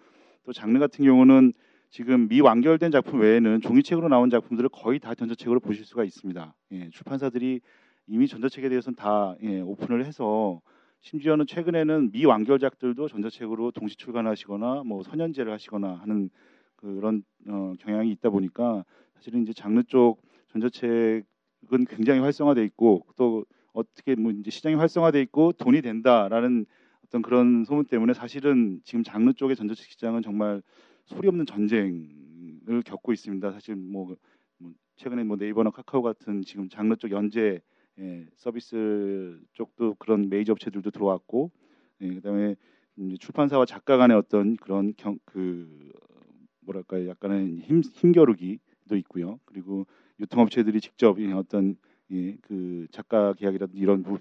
또 0.44 0.52
장르 0.52 0.78
같은 0.78 1.04
경우는 1.04 1.54
지금 1.88 2.28
미완결된 2.28 2.90
작품 2.90 3.20
외에는 3.20 3.60
종이책으로 3.60 4.08
나온 4.08 4.28
작품들을 4.28 4.68
거의 4.70 4.98
다 4.98 5.14
전자책으로 5.14 5.60
보실 5.60 5.84
수가 5.84 6.04
있습니다. 6.04 6.54
예, 6.72 6.90
출판사들이 6.90 7.60
이미 8.08 8.26
전자책에 8.26 8.68
대해서는 8.68 8.96
다 8.96 9.36
예, 9.42 9.60
오픈을 9.60 10.04
해서 10.04 10.60
심지어는 11.00 11.46
최근에는 11.46 12.12
미 12.12 12.24
완결작들도 12.24 13.08
전자책으로 13.08 13.70
동시 13.72 13.96
출간하시거나 13.96 14.84
뭐 14.84 15.02
선연제를 15.02 15.52
하시거나 15.52 15.94
하는 15.96 16.30
그런 16.76 17.22
어, 17.48 17.74
경향이 17.78 18.10
있다 18.12 18.30
보니까 18.30 18.84
사실은 19.14 19.42
이제 19.42 19.52
장르 19.52 19.82
쪽 19.84 20.22
전자책은 20.52 21.84
굉장히 21.88 22.20
활성화돼 22.20 22.64
있고 22.64 23.06
또 23.16 23.44
어떻게 23.72 24.14
뭐 24.14 24.32
이제 24.32 24.50
시장이 24.50 24.76
활성화돼 24.76 25.20
있고 25.22 25.52
돈이 25.52 25.82
된다라는 25.82 26.66
어떤 27.06 27.22
그런 27.22 27.64
소문 27.64 27.84
때문에 27.84 28.14
사실은 28.14 28.80
지금 28.84 29.02
장르 29.02 29.32
쪽의 29.32 29.56
전자책 29.56 29.90
시장은 29.90 30.22
정말 30.22 30.62
소리 31.04 31.28
없는 31.28 31.46
전쟁을 31.46 32.82
겪고 32.84 33.12
있습니다. 33.12 33.52
사실 33.52 33.76
뭐, 33.76 34.16
뭐 34.58 34.72
최근에 34.96 35.24
뭐 35.24 35.36
네이버나 35.36 35.70
카카오 35.70 36.02
같은 36.02 36.42
지금 36.42 36.68
장르 36.68 36.96
쪽 36.96 37.10
연재 37.10 37.60
예, 38.00 38.26
서비스 38.36 39.40
쪽도 39.52 39.94
그런 39.98 40.28
메이저 40.28 40.52
업체들도 40.52 40.90
들어왔고 40.90 41.50
예, 42.00 42.14
그다음에 42.14 42.56
출판사와 43.20 43.66
작가 43.66 43.96
간의 43.96 44.16
어떤 44.16 44.56
그런 44.56 44.94
경, 44.96 45.18
그 45.24 45.92
뭐랄까요 46.60 47.08
약간의 47.08 47.60
힘, 47.60 47.80
힘겨루기도 47.80 48.96
있고요. 48.96 49.38
그리고 49.44 49.86
유통업체들이 50.20 50.80
직접 50.80 51.18
어떤 51.34 51.76
예, 52.10 52.36
그 52.42 52.86
작가 52.90 53.32
계약이라든지 53.34 53.80
이런 53.80 54.02
부, 54.02 54.18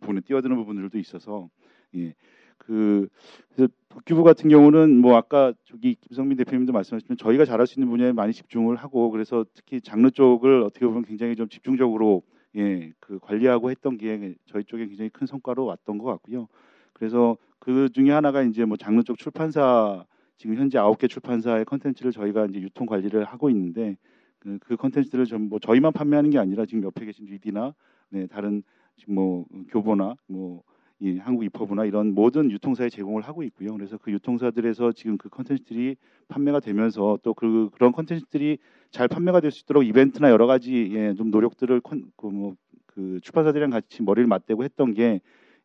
분에 0.00 0.20
뛰어드는 0.20 0.56
부분들도 0.56 0.98
있어서 0.98 1.48
예, 1.96 2.14
그 2.58 3.08
그래서 3.54 3.72
복귀부 3.88 4.22
같은 4.22 4.48
경우는 4.48 4.98
뭐 4.98 5.16
아까 5.16 5.52
저기 5.64 5.96
김성민 5.96 6.36
대표님도 6.38 6.72
말씀하셨지만 6.72 7.16
저희가 7.16 7.44
잘할 7.44 7.66
수 7.66 7.78
있는 7.78 7.90
분야에 7.90 8.12
많이 8.12 8.32
집중을 8.32 8.76
하고 8.76 9.10
그래서 9.10 9.44
특히 9.54 9.80
장르 9.80 10.10
쪽을 10.10 10.62
어떻게 10.62 10.86
보면 10.86 11.04
굉장히 11.04 11.36
좀 11.36 11.48
집중적으로 11.48 12.22
예, 12.56 12.92
그 13.00 13.18
관리하고 13.18 13.70
했던 13.70 13.98
게 13.98 14.34
저희 14.46 14.64
쪽에 14.64 14.86
굉장히 14.86 15.10
큰 15.10 15.26
성과로 15.26 15.64
왔던 15.64 15.98
것 15.98 16.04
같고요. 16.04 16.48
그래서 16.92 17.36
그 17.58 17.88
중에 17.90 18.10
하나가 18.10 18.42
이제 18.42 18.64
뭐 18.64 18.76
장르 18.76 19.02
쪽 19.02 19.18
출판사 19.18 20.04
지금 20.36 20.56
현재 20.56 20.78
아홉 20.78 20.98
개 20.98 21.08
출판사의 21.08 21.64
컨텐츠를 21.64 22.12
저희가 22.12 22.46
이제 22.46 22.60
유통 22.60 22.86
관리를 22.86 23.24
하고 23.24 23.50
있는데 23.50 23.96
그, 24.38 24.58
그 24.60 24.76
컨텐츠들을 24.76 25.24
전뭐 25.26 25.58
저희만 25.58 25.92
판매하는 25.92 26.30
게 26.30 26.38
아니라 26.38 26.66
지금 26.66 26.84
옆에 26.84 27.04
계신 27.04 27.24
리디나 27.26 27.74
네, 28.10 28.26
다른 28.26 28.62
지금 28.96 29.14
뭐 29.14 29.46
교보나 29.68 30.14
뭐 30.26 30.62
이 31.00 31.18
한국 31.18 31.44
입허브나 31.44 31.84
이런 31.86 32.14
모든 32.14 32.50
유통사에 32.50 32.88
제공을 32.88 33.22
하고 33.22 33.42
있고요. 33.42 33.72
그래서 33.74 33.98
그 33.98 34.12
유통사들에서 34.12 34.92
지금 34.92 35.18
그 35.18 35.28
컨텐츠들이 35.28 35.96
판매가 36.28 36.60
되면서 36.60 37.18
또 37.22 37.34
그 37.34 37.68
그런 37.74 37.92
컨텐츠들이 37.92 38.58
잘 38.90 39.08
판매가 39.08 39.40
될 39.40 39.50
수 39.50 39.62
있도록 39.64 39.84
이벤트나 39.84 40.30
여러 40.30 40.46
가지 40.46 40.90
예, 40.94 41.14
좀 41.14 41.30
노력들을 41.30 41.80
그뭐 42.16 42.54
그 42.86 43.18
출판사들이랑 43.22 43.70
같이 43.70 44.02
머리를 44.02 44.26
맞대고 44.28 44.62
했던 44.64 44.94
게 44.94 45.20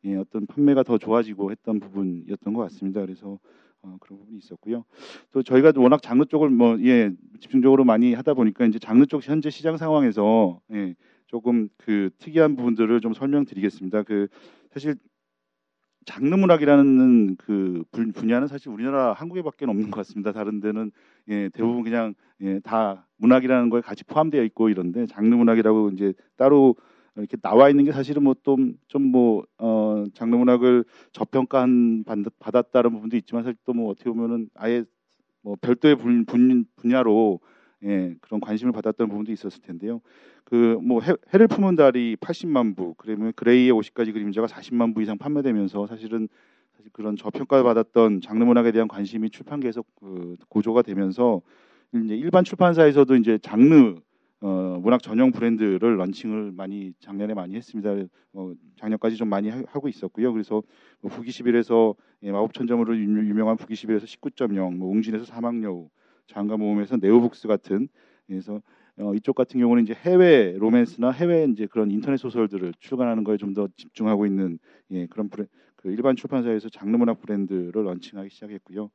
예, 0.05 0.15
어떤 0.15 0.48
판매가 0.48 0.83
더 0.83 0.98
좋아지고 0.98 1.51
했던 1.51 1.79
부분이었던 1.79 2.53
것 2.53 2.62
같습니다. 2.63 3.01
그래서 3.01 3.39
어, 3.81 3.95
그런 4.01 4.19
부분이 4.19 4.38
있었고요. 4.39 4.83
또 5.31 5.43
저희가 5.43 5.74
워낙 5.77 6.01
장르 6.01 6.25
쪽을 6.25 6.50
뭐 6.50 6.77
예, 6.83 7.12
집중적으로 7.39 7.83
많이 7.86 8.13
하다 8.13 8.33
보니까 8.33 8.65
이제 8.65 8.79
장르 8.79 9.05
쪽 9.05 9.25
현재 9.27 9.50
시장 9.51 9.77
상황에서 9.77 10.59
예, 10.74 10.95
조금 11.27 11.69
그 11.77 12.09
특이한 12.17 12.55
부분들을 12.55 13.00
좀 13.01 13.13
설명드리겠습니다. 13.13 14.03
그 14.03 14.27
사실 14.71 14.95
장르 16.10 16.34
문학이라는 16.34 17.36
그 17.38 17.84
분- 17.92 18.12
분야는 18.13 18.48
사실 18.48 18.70
우리나라 18.70 19.13
한국에밖에 19.13 19.66
없는 19.66 19.92
것 19.92 19.98
같습니다. 19.98 20.32
다른 20.32 20.60
데는 20.60 20.92
예, 21.28 21.50
대부분 21.50 21.84
그냥 21.84 22.16
예, 22.42 22.60
다 22.62 23.08
문학이라는 23.18 23.70
거에 23.70 23.82
같이 23.82 24.04
포함되어 24.06 24.42
있고 24.46 24.70
이런데 24.70 25.06
장르 25.06 25.36
문학이라고 25.36 25.89
이제 25.92 26.13
따로 26.36 26.75
이렇게 27.16 27.38
나와 27.38 27.70
있는 27.70 27.84
게 27.86 27.92
사실은 27.92 28.24
뭐 28.24 28.34
좀 28.42 28.74
좀뭐 28.88 29.44
어, 29.60 30.06
장르 30.16 30.36
문학을 30.36 30.84
저평가한 31.12 32.06
받- 32.06 32.18
받았다는 32.39 32.92
부분도 32.92 33.16
있지만 33.18 33.44
사실 33.44 33.56
또 33.63 33.74
뭐 33.74 33.92
어떻게 33.92 34.10
보면은 34.10 34.50
아예 34.56 34.84
뭐 35.44 35.58
별도의 35.62 35.96
분, 35.96 36.25
분, 36.25 36.66
분야로 36.75 37.39
예, 37.83 38.15
그런 38.21 38.39
관심을 38.41 38.74
받았던 38.74 39.07
부분도 39.09 39.31
있었을 39.31 39.62
텐데요. 39.62 40.01
그 40.43 40.79
뭐 40.81 41.01
해를 41.33 41.48
품은 41.48 41.75
달이 41.75 42.17
80만 42.17 42.75
부, 42.75 42.93
그러면 42.98 43.31
그레이의 43.36 43.71
50가지 43.71 44.12
그림자가 44.13 44.48
40만 44.48 44.93
부 44.95 45.01
이상 45.01 45.17
판매되면서 45.17 45.88
사실은 45.88 46.27
사실 46.75 46.89
그런 46.91 47.15
저평가 47.15 47.63
받았던 47.63 48.21
장르 48.21 48.43
문학에 48.43 48.71
대한 48.71 48.88
관심이 48.88 49.29
출판계에서 49.29 49.83
그 50.00 50.36
고조가 50.50 50.81
되면서 50.81 51.41
이제 51.93 52.15
일반 52.15 52.43
출판사에서도 52.43 53.15
이제 53.15 53.38
장르 53.41 53.95
어, 54.41 54.79
문학 54.81 55.01
전용 55.03 55.31
브랜드를 55.31 55.98
런칭을 55.98 56.53
많이 56.53 56.93
작년에 57.00 57.33
많이 57.33 57.55
했습니다. 57.55 57.91
어, 58.33 58.53
작년까지 58.77 59.17
좀 59.17 59.27
많이 59.27 59.50
하, 59.50 59.62
고 59.63 59.89
있었고요. 59.89 60.31
그래서 60.31 60.63
뭐 61.01 61.12
부기시빌에서 61.12 61.95
예, 62.24 62.31
마법천점으로 62.31 62.95
유- 62.98 63.01
유명한 63.29 63.57
부기시빌에서 63.57 64.05
19.0, 64.05 64.77
뭐 64.77 64.89
웅진에서 64.91 65.25
사막여우, 65.25 65.89
장가 66.29 66.57
모험에서 66.57 66.98
네오북스 66.98 67.48
같은 67.48 67.88
그래서 68.27 68.62
어, 68.98 69.13
이쪽 69.15 69.36
같은 69.36 69.59
경우는 69.59 69.83
이제 69.83 69.93
해외 69.93 70.53
로맨스나 70.57 71.12
해외 71.12 71.45
이제 71.45 71.65
그런 71.67 71.89
인터넷 71.91 72.17
소설들을 72.17 72.74
출간하는 72.79 73.24
거에 73.24 73.38
좀 73.38 73.53
더 73.53 73.67
집중하고 73.75 74.25
있는 74.25 74.59
예, 74.91 75.07
그런 75.07 75.29
브레, 75.29 75.45
그 75.75 75.89
일반 75.91 76.15
출판사에서 76.15 76.69
장르 76.69 76.98
문학 76.98 77.19
브랜드를 77.21 77.71
런칭하기 77.86 78.29
시작했고요. 78.29 78.89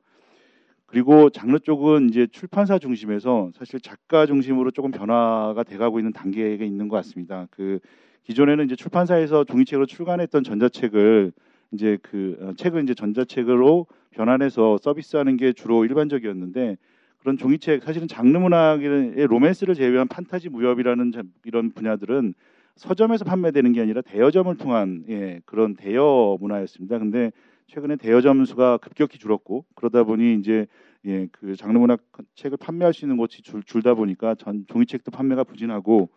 그리고 0.85 1.29
장르 1.31 1.59
쪽은 1.59 2.09
이제 2.09 2.27
출판사 2.31 2.77
중심에서 2.77 3.51
사실 3.55 3.81
작가 3.81 4.25
중심으로 4.27 4.71
조금 4.71 4.91
변화가 4.91 5.63
돼가고 5.63 5.99
있는 5.99 6.13
단계에 6.13 6.55
있는 6.55 6.87
것 6.87 6.95
같습니다. 6.97 7.47
그 7.49 7.79
기존에는 8.23 8.65
이제 8.65 8.75
출판사에서 8.75 9.43
종이책으로 9.43 9.87
출간했던 9.87 10.43
전자책을 10.43 11.33
이제 11.71 11.97
그 12.03 12.37
어, 12.39 12.53
책을 12.55 12.83
이제 12.83 12.93
전자책으로 12.93 13.87
변환해서 14.11 14.77
서비스하는 14.81 15.35
게 15.37 15.51
주로 15.51 15.83
일반적이었는데 15.85 16.77
그런 17.25 17.37
종이책 17.39 17.81
사실은 17.81 18.07
장르 18.07 18.37
문학의 18.37 19.25
로맨스를 19.25 19.73
제외한 19.73 20.07
판타지 20.07 20.49
무협이라는 20.49 21.11
자- 21.11 21.23
이런 21.43 21.71
분야들은 21.71 22.35
서점에서 22.75 23.25
판매되는 23.25 23.71
게 23.73 23.81
아니라 23.81 24.01
대여점을 24.01 24.55
통한 24.57 25.03
예, 25.09 25.41
그런 25.45 25.75
대여 25.75 26.37
문화였습니다. 26.39 26.99
근데 26.99 27.31
최근에 27.65 27.95
대여점 27.95 28.45
수가 28.45 28.77
급격히 28.77 29.17
줄었고 29.17 29.65
그러다 29.73 30.03
보니 30.03 30.35
이제 30.35 30.67
예, 31.07 31.27
그 31.31 31.55
장르 31.55 31.79
문학 31.79 31.99
책을 32.35 32.59
판매할 32.59 32.93
수 32.93 33.05
있는 33.05 33.17
곳이 33.17 33.41
줄, 33.41 33.63
줄다 33.63 33.95
보니까 33.95 34.35
전 34.35 34.65
종이책도 34.67 35.09
판매가 35.09 35.45
부진하고 35.45 36.09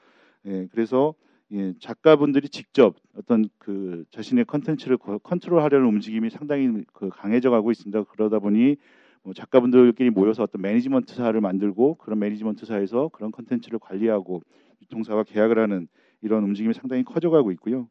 예, 0.45 0.69
그래서 0.71 1.15
예, 1.53 1.73
작가분들이 1.81 2.51
직접 2.51 2.97
어떤 3.17 3.47
그 3.57 4.05
자신의 4.11 4.45
컨텐츠를 4.45 4.99
거- 4.99 5.17
컨트롤하려는 5.17 5.87
움직임이 5.89 6.29
상당히 6.29 6.85
그 6.93 7.09
강해져 7.09 7.49
가고 7.49 7.71
있습니다. 7.71 8.03
그러다 8.05 8.41
보니 8.41 8.77
뭐 9.23 9.35
작가분들끼리 9.35 10.11
모여서 10.11 10.43
어떤 10.43 10.63
매니지먼트사를 10.63 11.39
만들고 11.41 11.97
그런 11.97 12.19
매니지먼트사에서 12.19 13.09
그런 13.09 13.31
컨텐츠를 13.31 13.79
관리하고 13.79 14.43
유통사와 14.83 15.25
계약을 15.25 15.59
하는 15.59 15.89
이런 16.23 16.45
움직임이 16.45 16.75
상당히 16.75 17.05
커져가고 17.05 17.53
있고요. 17.53 17.89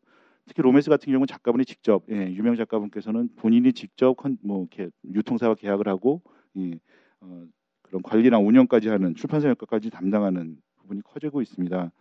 특히 0.48 0.62
로맨스 0.62 0.90
같은 0.90 1.12
경우는 1.12 1.28
작가분이 1.28 1.66
직접 1.66 2.04
예, 2.10 2.32
유명 2.34 2.56
작가분께서는 2.56 3.30
본인이 3.36 3.74
직접 3.74 4.14
컨, 4.16 4.38
뭐 4.42 4.66
이렇게 4.72 4.90
유통사와 5.14 5.56
계약을 5.56 5.88
하고 5.88 6.22
예, 6.58 6.72
어, 7.20 7.44
그런 7.82 8.02
관리랑 8.02 8.48
운영까지 8.48 8.90
하는 8.90 9.16
출판사 9.16 9.50
역할까지 9.50 9.90
담당하는 9.90 10.58
부분이 10.78 11.02
커지고 11.04 11.42
있습니다. 11.42 11.92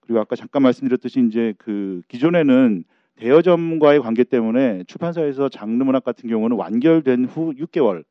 그리고 0.00 0.20
아까 0.20 0.36
잠깐 0.36 0.62
말씀드렸듯이 0.62 1.24
이제 1.26 1.54
그 1.58 2.02
기존에는 2.08 2.84
대여점과의 3.16 4.00
관계 4.00 4.24
때문에 4.24 4.84
출판사에서 4.84 5.48
장르 5.48 5.82
문학 5.84 6.04
같은 6.04 6.28
경우는 6.28 6.56
완결된 6.56 7.26
후 7.26 7.52
6개월 7.54 8.04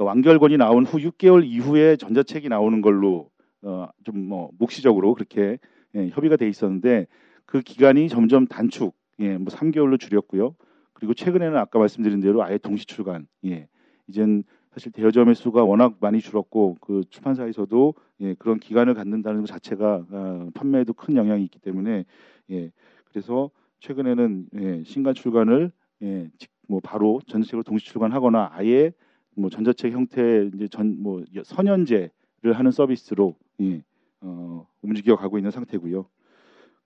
그러니까 0.00 0.04
완결본이 0.04 0.56
나온 0.56 0.86
후 0.86 0.98
6개월 1.00 1.44
이후에 1.44 1.96
전자책이 1.96 2.48
나오는 2.48 2.80
걸로 2.80 3.30
어, 3.62 3.88
좀 4.04 4.16
뭐 4.28 4.50
묵시적으로 4.58 5.14
그렇게 5.14 5.58
예, 5.94 6.08
협의가 6.08 6.36
돼 6.36 6.48
있었는데 6.48 7.06
그 7.44 7.60
기간이 7.60 8.08
점점 8.08 8.46
단축, 8.46 8.94
예, 9.18 9.36
뭐 9.36 9.50
3개월로 9.50 9.98
줄였고요. 9.98 10.54
그리고 10.94 11.12
최근에는 11.14 11.56
아까 11.58 11.78
말씀드린 11.78 12.20
대로 12.20 12.42
아예 12.42 12.56
동시 12.58 12.86
출간, 12.86 13.26
예, 13.44 13.68
이젠 14.06 14.44
사실 14.72 14.92
대여점의 14.92 15.34
수가 15.34 15.64
워낙 15.64 15.96
많이 16.00 16.20
줄었고 16.20 16.76
그 16.80 17.02
출판사에서도 17.10 17.94
예, 18.22 18.34
그런 18.38 18.58
기간을 18.58 18.94
갖는다는 18.94 19.40
것 19.40 19.46
자체가 19.48 20.06
어, 20.10 20.48
판매에도 20.54 20.92
큰 20.94 21.16
영향이 21.16 21.44
있기 21.44 21.58
때문에 21.58 22.04
예, 22.52 22.70
그래서 23.10 23.50
최근에는 23.80 24.46
예, 24.60 24.82
신간 24.84 25.14
출간을 25.14 25.72
예, 26.02 26.28
직- 26.38 26.50
뭐 26.68 26.80
바로 26.82 27.20
전자책으로 27.26 27.64
동시 27.64 27.84
출간하거나 27.86 28.50
아예 28.54 28.92
뭐 29.36 29.50
전자책 29.50 29.92
형태 29.92 30.48
이제 30.54 30.68
전 30.68 30.96
뭐 31.00 31.24
선연제를 31.44 32.10
하는 32.52 32.70
서비스로 32.70 33.36
예, 33.60 33.82
어, 34.20 34.66
움직여 34.82 35.16
가고 35.16 35.38
있는 35.38 35.50
상태고요. 35.50 36.06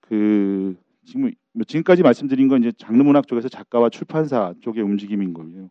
그 0.00 0.76
지금 1.04 1.32
뭐 1.52 1.64
지금까지 1.64 2.02
말씀드린 2.02 2.48
건 2.48 2.62
이제 2.62 2.72
장르 2.76 3.02
문학 3.02 3.26
쪽에서 3.26 3.48
작가와 3.48 3.88
출판사 3.88 4.54
쪽의 4.60 4.82
움직임인 4.82 5.32
거고요. 5.34 5.70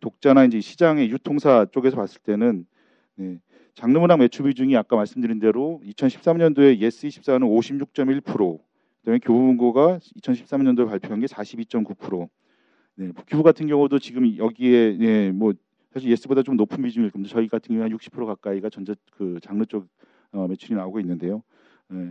독자나 0.00 0.44
이제 0.44 0.60
시장의 0.60 1.10
유통사 1.10 1.66
쪽에서 1.72 1.96
봤을 1.96 2.20
때는 2.22 2.66
네, 3.16 3.38
장르 3.74 3.98
문학 3.98 4.18
매출 4.18 4.46
비중이 4.46 4.76
아까 4.76 4.96
말씀드린 4.96 5.38
대로 5.38 5.80
2013년도에 5.84 6.78
예스 6.78 7.06
24는 7.08 7.42
56.1%, 7.84 8.58
그다음에 9.00 9.18
교보문고가 9.18 9.98
2013년도에 10.20 10.88
발표한 10.88 11.20
게 11.20 11.26
42.9%. 11.26 12.28
네, 12.96 13.12
북큐브 13.12 13.42
같은 13.42 13.66
경우도 13.66 13.98
지금 13.98 14.36
여기에 14.36 14.98
예, 15.00 15.30
뭐 15.32 15.52
사실 15.94 16.10
예스보다 16.10 16.42
좀 16.42 16.56
높은 16.56 16.82
비중일 16.82 17.10
겁니다. 17.10 17.32
저희 17.32 17.46
같은 17.46 17.74
경우는 17.74 17.96
한60% 17.96 18.26
가까이가 18.26 18.68
전자 18.68 18.94
그 19.12 19.38
장르 19.40 19.64
쪽 19.64 19.86
어, 20.32 20.48
매출이 20.48 20.74
나오고 20.74 20.98
있는데요. 20.98 21.42
예, 21.92 22.10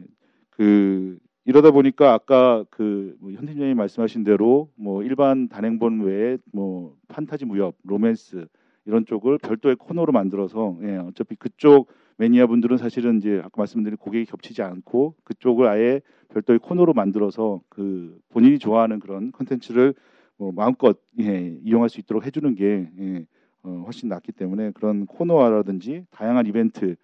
그 0.49 1.19
이러다 1.43 1.71
보니까 1.71 2.13
아까 2.13 2.63
그뭐 2.69 3.33
현팀장님 3.33 3.75
말씀하신 3.75 4.23
대로 4.23 4.71
뭐 4.75 5.03
일반 5.03 5.49
단행본 5.49 6.01
외에 6.01 6.37
뭐 6.53 6.95
판타지 7.09 7.43
무협, 7.43 7.75
로맨스 7.83 8.47
이런 8.85 9.05
쪽을 9.05 9.37
별도의 9.39 9.75
코너로 9.75 10.13
만들어서 10.13 10.77
예, 10.83 10.95
어차피 10.95 11.35
그쪽 11.35 11.91
매니아 12.15 12.47
분들은 12.47 12.77
사실은 12.77 13.17
이제 13.17 13.39
아까 13.39 13.51
말씀드린 13.57 13.97
고객이 13.97 14.25
겹치지 14.25 14.61
않고 14.61 15.15
그쪽을 15.25 15.67
아예 15.67 15.99
별도의 16.29 16.59
코너로 16.59 16.93
만들어서 16.93 17.61
그 17.67 18.17
본인이 18.29 18.59
좋아하는 18.59 18.99
그런 19.01 19.33
컨텐츠를 19.33 19.93
뭐 20.37 20.53
마음껏 20.53 20.97
예, 21.19 21.57
이용할 21.63 21.89
수 21.89 21.99
있도록 21.99 22.25
해주는 22.25 22.55
게 22.55 22.89
예, 22.97 23.25
어, 23.63 23.83
훨씬 23.85 24.09
낫기 24.09 24.31
때문에 24.33 24.71
그런 24.71 25.05
코너라든지 25.05 26.05
다양한 26.11 26.45
이벤트를 26.47 26.97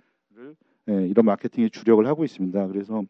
예, 0.89 1.07
이런 1.07 1.25
마케팅에 1.25 1.69
주력을 1.69 2.05
하고 2.07 2.23
있습니다. 2.25 2.67
그래서 2.67 3.03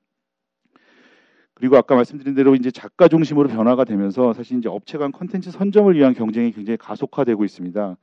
그리고 1.53 1.75
아까 1.77 1.95
말씀드린 1.95 2.35
대로 2.35 2.55
이제 2.55 2.71
작가 2.71 3.07
중심으로 3.07 3.49
변화가 3.49 3.83
되면서 3.83 4.33
사실 4.33 4.57
이제 4.57 4.69
업체 4.69 4.97
간 4.97 5.11
컨텐츠 5.11 5.51
선점을 5.51 5.93
위한 5.95 6.13
경쟁이 6.13 6.51
굉장히 6.51 6.77
가속화되고 6.77 7.43
있습니다. 7.43 7.97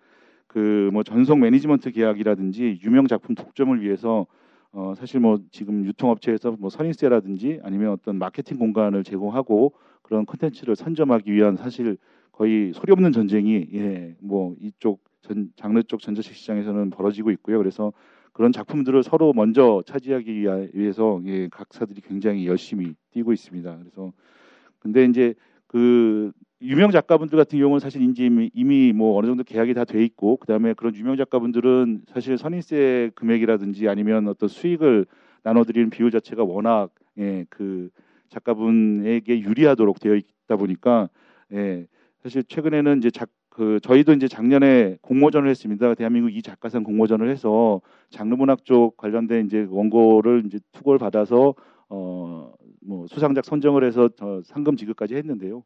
그 0.48 0.90
뭐 0.92 1.02
전속 1.02 1.38
매니지먼트 1.38 1.90
계약이라든지 1.92 2.80
유명 2.84 3.06
작품 3.06 3.34
독점을 3.34 3.80
위해서 3.82 4.26
어 4.72 4.94
사실 4.96 5.20
뭐 5.20 5.38
지금 5.50 5.84
유통업체에서 5.86 6.56
뭐 6.58 6.70
선인세라든지 6.70 7.60
아니면 7.62 7.90
어떤 7.92 8.16
마케팅 8.16 8.58
공간을 8.58 9.04
제공하고 9.04 9.74
그런 10.02 10.24
컨텐츠를 10.26 10.76
선점하기 10.76 11.32
위한 11.32 11.56
사실 11.56 11.96
거의 12.32 12.72
소리 12.74 12.92
없는 12.92 13.12
전쟁이 13.12 13.66
예 13.72 14.16
뭐 14.20 14.54
이쪽 14.60 15.02
전 15.26 15.50
장르 15.56 15.82
쪽 15.82 16.00
전자책 16.00 16.34
시장에서는 16.34 16.90
벌어지고 16.90 17.30
있고요. 17.32 17.58
그래서 17.58 17.92
그런 18.32 18.52
작품들을 18.52 19.02
서로 19.02 19.32
먼저 19.32 19.82
차지하기 19.86 20.46
위해서 20.74 21.20
예, 21.26 21.48
각사들이 21.48 22.00
굉장히 22.02 22.46
열심히 22.46 22.94
뛰고 23.10 23.32
있습니다. 23.32 23.78
그래서 23.78 24.12
근데 24.78 25.04
이제 25.04 25.34
그 25.66 26.32
유명 26.62 26.90
작가분들 26.90 27.36
같은 27.36 27.58
경우는 27.58 27.80
사실 27.80 28.00
이미, 28.02 28.50
이미 28.54 28.92
뭐 28.92 29.18
어느 29.18 29.26
정도 29.26 29.42
계약이 29.42 29.74
다 29.74 29.84
돼 29.84 30.02
있고 30.04 30.36
그다음에 30.36 30.74
그런 30.74 30.94
유명 30.94 31.16
작가분들은 31.16 32.02
사실 32.08 32.38
선인세 32.38 33.10
금액이라든지 33.14 33.88
아니면 33.88 34.28
어떤 34.28 34.48
수익을 34.48 35.06
나눠드리는 35.42 35.90
비율 35.90 36.10
자체가 36.10 36.44
워낙 36.44 36.90
예, 37.18 37.46
그 37.50 37.90
작가분에게 38.28 39.40
유리하도록 39.40 39.98
되어 40.00 40.14
있다 40.14 40.56
보니까 40.56 41.08
예, 41.52 41.86
사실 42.22 42.42
최근에는 42.44 42.98
이제 42.98 43.10
작, 43.10 43.28
그 43.56 43.80
저희도 43.80 44.12
이제 44.12 44.28
작년에 44.28 44.98
공모전을 45.00 45.48
했습니다. 45.48 45.94
대한민국 45.94 46.28
이 46.30 46.42
작가상 46.42 46.82
공모전을 46.82 47.30
해서 47.30 47.80
장르문학 48.10 48.66
쪽 48.66 48.98
관련된 48.98 49.46
이제 49.46 49.66
원고를 49.70 50.42
이제 50.44 50.58
투고를 50.72 50.98
받아서 50.98 51.54
어 51.88 52.52
뭐 52.88 53.04
수상작 53.08 53.44
선정을 53.44 53.82
해서 53.82 54.08
저 54.16 54.42
상금 54.44 54.76
지급까지 54.76 55.16
했는데요. 55.16 55.64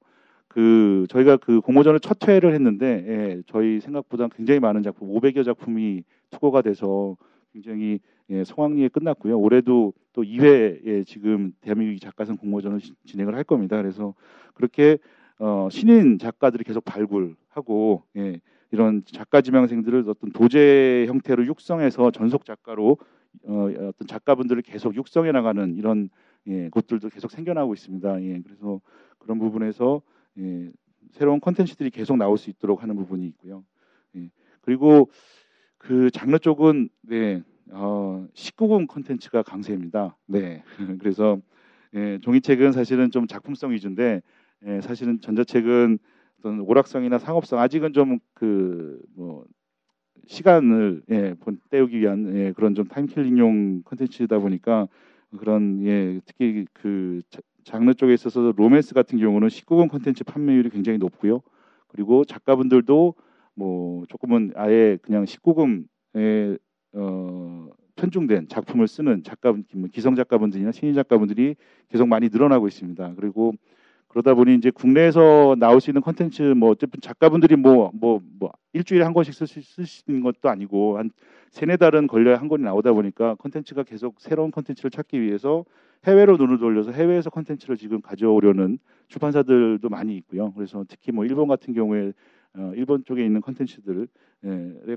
그 0.48 1.04
저희가 1.10 1.36
그 1.36 1.60
공모전을 1.60 2.00
첫 2.00 2.26
회를 2.26 2.54
했는데 2.54 3.04
예, 3.06 3.42
저희 3.46 3.78
생각보다 3.80 4.28
굉장히 4.28 4.58
많은 4.58 4.82
작품 4.82 5.08
500여 5.10 5.44
작품이 5.44 6.02
투고가 6.30 6.62
돼서 6.62 7.16
굉장히 7.52 7.98
예, 8.30 8.42
성황리에 8.44 8.88
끝났고요. 8.88 9.38
올해도 9.38 9.92
또 10.14 10.22
2회에 10.22 11.04
지금 11.06 11.52
대한민국 11.60 11.94
이 11.94 12.00
작가상 12.00 12.38
공모전을 12.38 12.80
시- 12.80 12.94
진행을 13.04 13.34
할 13.34 13.44
겁니다. 13.44 13.76
그래서 13.76 14.14
그렇게 14.54 14.96
어, 15.42 15.68
신인 15.70 16.18
작가들이 16.18 16.64
계속 16.64 16.84
발굴하고 16.84 18.02
예, 18.18 18.40
이런 18.72 19.02
작가 19.06 19.40
지망생들을 19.40 20.04
어떤 20.06 20.30
도제 20.32 21.06
형태로 21.08 21.46
육성해서 21.46 22.10
전속 22.10 22.44
작가로 22.44 22.98
어, 23.44 23.68
어떤 23.88 24.06
작가분들을 24.06 24.60
계속 24.60 24.94
육성해 24.94 25.32
나가는 25.32 25.74
이런 25.76 26.10
예, 26.46 26.68
곳들도 26.68 27.08
계속 27.08 27.30
생겨나고 27.30 27.72
있습니다. 27.72 28.22
예, 28.22 28.40
그래서 28.44 28.82
그런 29.18 29.38
부분에서 29.38 30.02
예, 30.38 30.70
새로운 31.12 31.40
콘텐츠들이 31.40 31.88
계속 31.88 32.18
나올 32.18 32.36
수 32.36 32.50
있도록 32.50 32.82
하는 32.82 32.94
부분이 32.94 33.26
있고요. 33.28 33.64
예, 34.16 34.28
그리고 34.60 35.10
그 35.78 36.10
장르 36.10 36.38
쪽은 36.38 36.90
네, 37.00 37.42
어, 37.70 38.26
19금 38.34 38.86
콘텐츠가 38.86 39.42
강세입니다. 39.42 40.18
네, 40.26 40.62
그래서 41.00 41.40
예, 41.94 42.18
종이책은 42.20 42.72
사실은 42.72 43.10
좀 43.10 43.26
작품성 43.26 43.72
위주인데 43.72 44.20
예, 44.66 44.80
사실은 44.80 45.20
전자책은 45.20 45.98
어떤 46.40 46.60
오락성이나 46.60 47.18
상업성 47.18 47.58
아직은 47.58 47.92
좀 47.92 48.18
그 48.34 49.00
뭐 49.16 49.44
시간을 50.26 51.02
예, 51.10 51.34
본- 51.40 51.60
때우기 51.70 51.98
위한 52.00 52.34
예, 52.36 52.52
그런 52.52 52.74
좀 52.74 52.86
time 52.86 53.12
killing용 53.12 53.82
콘텐츠다 53.84 54.38
보니까 54.38 54.88
그런 55.38 55.84
예, 55.86 56.20
특히 56.26 56.66
그 56.72 57.20
자- 57.30 57.40
장르 57.64 57.94
쪽에 57.94 58.14
있어서 58.14 58.52
로맨스 58.56 58.94
같은 58.94 59.18
경우는 59.18 59.48
19금 59.48 59.88
콘텐츠 59.88 60.24
판매율이 60.24 60.70
굉장히 60.70 60.98
높고요. 60.98 61.42
그리고 61.88 62.24
작가분들도 62.24 63.14
뭐 63.54 64.04
조금은 64.08 64.52
아예 64.56 64.98
그냥 65.02 65.24
19금에 65.26 66.58
어, 66.94 67.68
편중된 67.96 68.48
작품을 68.48 68.88
쓰는 68.88 69.22
작가분 69.24 69.64
뭐 69.74 69.88
기성 69.92 70.14
작가분들이나 70.14 70.72
신인 70.72 70.94
작가분들이 70.94 71.56
계속 71.88 72.08
많이 72.08 72.28
늘어나고 72.30 72.68
있습니다. 72.68 73.14
그리고 73.16 73.52
그러다 74.10 74.34
보니 74.34 74.56
이제 74.56 74.70
국내에서 74.70 75.54
나올 75.58 75.80
수 75.80 75.90
있는 75.90 76.02
컨텐츠 76.02 76.42
뭐 76.56 76.70
어쨌든 76.70 77.00
작가분들이 77.00 77.54
뭐뭐 77.54 78.20
뭐 78.40 78.52
일주일에 78.72 79.04
한 79.04 79.14
권씩 79.14 79.32
쓰시는 79.34 80.20
것도 80.22 80.48
아니고 80.48 80.98
한 80.98 81.10
세네 81.50 81.76
달은 81.76 82.08
걸려야 82.08 82.36
한 82.36 82.48
권이 82.48 82.64
나오다 82.64 82.92
보니까 82.92 83.36
컨텐츠가 83.36 83.84
계속 83.84 84.20
새로운 84.20 84.50
컨텐츠를 84.50 84.90
찾기 84.90 85.20
위해서 85.22 85.64
해외로 86.06 86.36
눈을 86.36 86.58
돌려서 86.58 86.90
해외에서 86.90 87.30
컨텐츠를 87.30 87.76
지금 87.76 88.00
가져오려는 88.00 88.78
출판사들도 89.06 89.88
많이 89.88 90.16
있고요. 90.16 90.52
그래서 90.54 90.84
특히 90.88 91.12
뭐 91.12 91.24
일본 91.24 91.46
같은 91.46 91.72
경우에 91.72 92.12
어, 92.56 92.72
일본 92.74 93.04
쪽에 93.04 93.24
있는 93.24 93.40
컨텐츠들에 93.40 94.06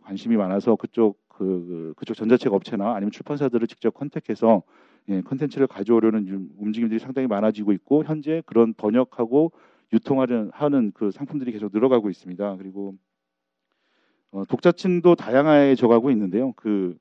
관심이 0.01 0.37
많아서 0.37 0.75
그쪽 0.75 1.19
그, 1.27 1.43
그 1.45 1.93
그쪽 1.97 2.15
전자책 2.15 2.51
업체나 2.51 2.95
아니면 2.95 3.11
출판사들을 3.11 3.67
직접 3.67 3.93
contact해서 3.93 4.63
예, 4.63 4.92
컨텐츠를 5.07 5.67
가져오려는 5.67 6.27
유- 6.27 6.47
움직임들이 6.57 6.99
상당히 6.99 7.27
많아지고 7.27 7.73
있고 7.73 8.03
현재 8.03 8.41
그런 8.45 8.73
번역하고 8.73 9.51
유통하는 9.91 10.49
하는 10.53 10.91
그 10.93 11.11
상품들이 11.11 11.51
계속 11.51 11.71
늘어가고 11.73 12.09
있습니다. 12.09 12.57
그리고 12.57 12.95
어, 14.31 14.43
독자층도 14.45 15.15
다양해져 15.15 15.87
가고 15.87 16.09
있는데요. 16.11 16.53
그 16.53 16.97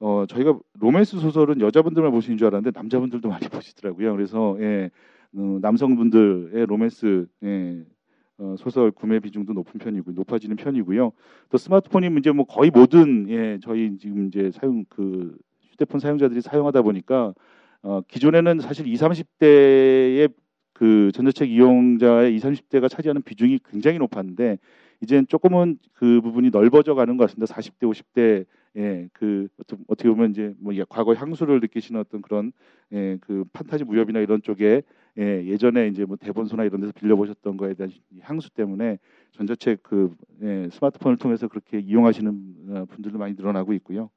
어, 0.00 0.24
저희가 0.28 0.58
로맨스 0.78 1.18
소설은 1.18 1.60
여자분들만 1.60 2.12
보시는 2.12 2.36
줄 2.36 2.46
알았는데 2.46 2.78
남자분들도 2.78 3.28
많이 3.28 3.48
보시더라고요. 3.48 4.12
그래서 4.14 4.56
예, 4.60 4.90
어, 5.36 5.58
남성분들의 5.60 6.66
로맨스 6.66 7.26
예, 7.42 7.84
어, 8.38 8.54
소설 8.58 8.90
구매 8.90 9.18
비중도 9.18 9.52
높은 9.52 9.78
편이고 9.78 10.12
높아지는 10.12 10.56
편이고요. 10.56 11.12
또 11.48 11.58
스마트폰이 11.58 12.10
이제 12.18 12.30
뭐 12.32 12.44
거의 12.44 12.70
모든 12.70 13.28
예, 13.30 13.58
저희 13.62 13.96
지금 13.98 14.26
이제 14.26 14.50
사용 14.52 14.84
그 14.88 15.36
휴대폰 15.74 16.00
사용자들이 16.00 16.40
사용하다 16.40 16.82
보니까 16.82 17.34
어, 17.82 18.00
기존에는 18.08 18.60
사실 18.60 18.86
20, 18.86 19.06
30대의 19.08 20.32
그 20.72 21.10
전자책 21.12 21.50
이용자의 21.50 22.34
20, 22.34 22.48
30대가 22.48 22.88
차지하는 22.88 23.22
비중이 23.22 23.60
굉장히 23.70 23.98
높았는데 23.98 24.58
이제는 25.02 25.26
조금은 25.28 25.78
그 25.92 26.20
부분이 26.22 26.50
넓어져 26.50 26.94
가는 26.94 27.16
것 27.16 27.24
같습니다. 27.24 27.52
40대, 27.52 27.82
50대 27.82 28.46
예, 28.76 29.08
그 29.12 29.46
어떻게, 29.86 30.08
보면 30.08 30.30
이제 30.30 30.54
뭐 30.58 30.74
예, 30.74 30.84
과거 30.88 31.14
향수를 31.14 31.60
느끼시는 31.60 32.00
어떤 32.00 32.22
그런 32.22 32.52
예, 32.92 33.18
그 33.20 33.44
판타지 33.52 33.84
무협이나 33.84 34.18
이런 34.20 34.42
쪽에 34.42 34.82
예, 35.18 35.44
예전에 35.44 35.88
이제 35.88 36.04
뭐 36.04 36.16
대본소나 36.16 36.64
이런 36.64 36.80
데서 36.80 36.92
빌려 36.92 37.14
보셨던 37.14 37.56
거에 37.56 37.74
대한 37.74 37.92
향수 38.22 38.50
때문에 38.50 38.98
전자책 39.32 39.82
그 39.82 40.12
예, 40.42 40.68
스마트폰을 40.72 41.18
통해서 41.18 41.46
그렇게 41.46 41.78
이용하시는 41.78 42.54
어, 42.70 42.84
분들도 42.88 43.18
많이 43.18 43.34
늘어나고 43.34 43.74
있고요. 43.74 44.10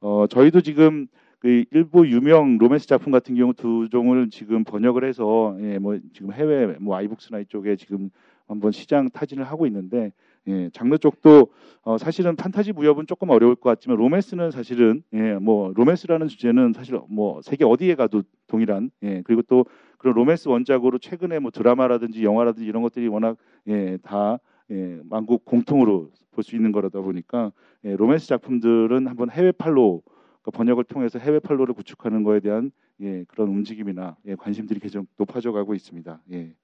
어, 0.00 0.26
저희도 0.28 0.60
지금 0.60 1.06
그 1.40 1.64
일부 1.70 2.08
유명 2.08 2.58
로맨스 2.58 2.86
작품 2.86 3.12
같은 3.12 3.34
경우 3.34 3.52
두 3.52 3.88
종을 3.90 4.30
지금 4.30 4.64
번역을 4.64 5.04
해서 5.04 5.56
예, 5.60 5.78
뭐 5.78 5.98
지금 6.12 6.32
해외 6.32 6.76
뭐 6.80 6.96
아이북스나 6.96 7.38
이쪽에 7.40 7.76
지금 7.76 8.10
한번 8.48 8.72
시장 8.72 9.08
타진을 9.10 9.44
하고 9.44 9.66
있는데 9.66 10.12
예, 10.48 10.70
장르 10.72 10.98
쪽도 10.98 11.48
어, 11.82 11.98
사실은 11.98 12.34
판타지 12.34 12.72
무협은 12.72 13.06
조금 13.06 13.30
어려울 13.30 13.54
것 13.54 13.70
같지만 13.70 13.98
로맨스는 13.98 14.50
사실은 14.50 15.02
예, 15.14 15.34
뭐 15.34 15.72
로맨스라는 15.76 16.26
주제는 16.28 16.72
사실 16.72 16.98
뭐 17.08 17.40
세계 17.42 17.64
어디에 17.64 17.94
가도 17.94 18.22
동일한 18.48 18.90
예, 19.02 19.22
그리고 19.24 19.42
또 19.42 19.64
그런 19.98 20.14
로맨스 20.14 20.48
원작으로 20.48 20.98
최근에 20.98 21.38
뭐 21.38 21.50
드라마라든지 21.50 22.24
영화라든지 22.24 22.66
이런 22.66 22.82
것들이 22.82 23.06
워낙 23.08 23.36
예, 23.68 23.98
다 24.02 24.38
예, 24.70 25.00
만국 25.04 25.44
공통으로 25.44 26.10
볼 26.32 26.44
수 26.44 26.54
있는 26.54 26.70
거라다 26.70 27.00
보니까 27.00 27.52
예, 27.84 27.96
로맨스 27.96 28.28
작품들은 28.28 29.08
한번 29.08 29.28
해외 29.30 29.50
팔로 29.50 30.02
그 30.42 30.50
번역을 30.52 30.84
통해서 30.84 31.18
해외 31.18 31.40
팔로를 31.40 31.74
구축하는 31.74 32.22
거에 32.22 32.38
대한 32.40 32.70
예, 33.00 33.24
그런 33.24 33.48
움직임이나 33.48 34.16
예, 34.26 34.36
관심들이 34.36 34.78
계속 34.78 35.06
높아져 35.16 35.50
가고 35.52 35.74
있습니다. 35.74 36.20
예. 36.32 36.54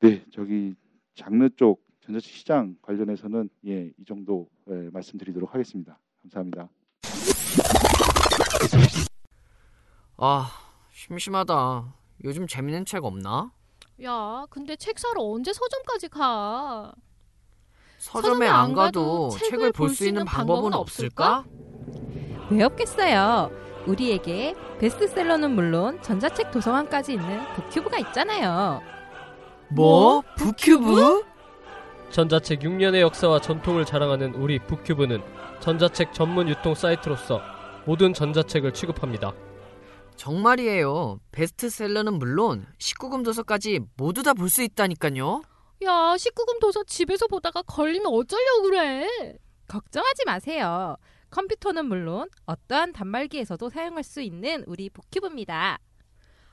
네, 0.00 0.24
저기 0.30 0.74
장르 1.14 1.48
쪽 1.56 1.82
전자책 2.00 2.32
시장 2.32 2.76
관련해서는 2.82 3.48
예, 3.66 3.92
이 3.98 4.04
정도 4.04 4.48
예, 4.68 4.90
말씀드리도록 4.92 5.54
하겠습니다. 5.54 5.98
감사합니다. 6.22 6.68
아, 10.18 10.50
심심하다. 10.92 11.94
요즘 12.24 12.46
재밌는 12.46 12.84
책 12.84 13.04
없나? 13.04 13.52
야, 14.04 14.46
근데 14.50 14.76
책 14.76 14.98
사러 14.98 15.22
언제 15.22 15.52
서점까지 15.52 16.08
가? 16.08 16.92
서점에 17.98 18.48
안 18.48 18.72
가도 18.72 19.28
책을 19.30 19.72
볼 19.72 19.90
수 19.90 20.06
있는 20.08 20.24
방법은 20.24 20.72
없을까? 20.72 21.44
왜 22.50 22.62
없겠어요? 22.64 23.50
우리에게 23.86 24.54
베스트셀러는 24.78 25.50
물론 25.54 26.00
전자책 26.02 26.50
도서관까지 26.50 27.14
있는 27.14 27.44
북큐브가 27.54 27.98
있잖아요. 27.98 28.80
뭐? 29.68 30.22
북큐브? 30.36 31.24
전자책 32.10 32.60
6년의 32.60 33.00
역사와 33.00 33.40
전통을 33.40 33.84
자랑하는 33.84 34.34
우리 34.34 34.58
북큐브는 34.58 35.22
전자책 35.60 36.12
전문 36.14 36.48
유통 36.48 36.74
사이트로서 36.74 37.40
모든 37.84 38.14
전자책을 38.14 38.72
취급합니다. 38.72 39.32
정말이에요. 40.20 41.18
베스트셀러는 41.32 42.18
물론 42.18 42.66
19금 42.78 43.24
도서까지 43.24 43.80
모두 43.96 44.22
다 44.22 44.34
볼 44.34 44.50
수 44.50 44.62
있다니까요. 44.62 45.42
야, 45.84 45.90
19금 46.14 46.60
도서 46.60 46.84
집에서 46.84 47.26
보다가 47.26 47.62
걸리면 47.62 48.12
어쩌려고 48.12 48.62
그래? 48.64 49.08
걱정하지 49.66 50.24
마세요. 50.26 50.96
컴퓨터는 51.30 51.86
물론 51.86 52.28
어떠한 52.44 52.92
단말기에서도 52.92 53.70
사용할 53.70 54.04
수 54.04 54.20
있는 54.20 54.62
우리 54.66 54.90
북큐브입니다. 54.90 55.78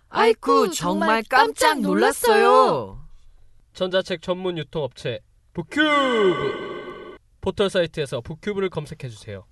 아이쿠 0.09 0.71
정말 0.71 1.21
깜짝 1.29 1.81
놀랐어요. 1.81 3.01
전자책 3.73 4.21
전문 4.21 4.57
유통업체 4.57 5.19
북큐브 5.53 7.17
포털 7.41 7.69
사이트에서 7.69 8.21
북큐브를 8.21 8.69
검색해 8.69 9.09
주세요. 9.09 9.45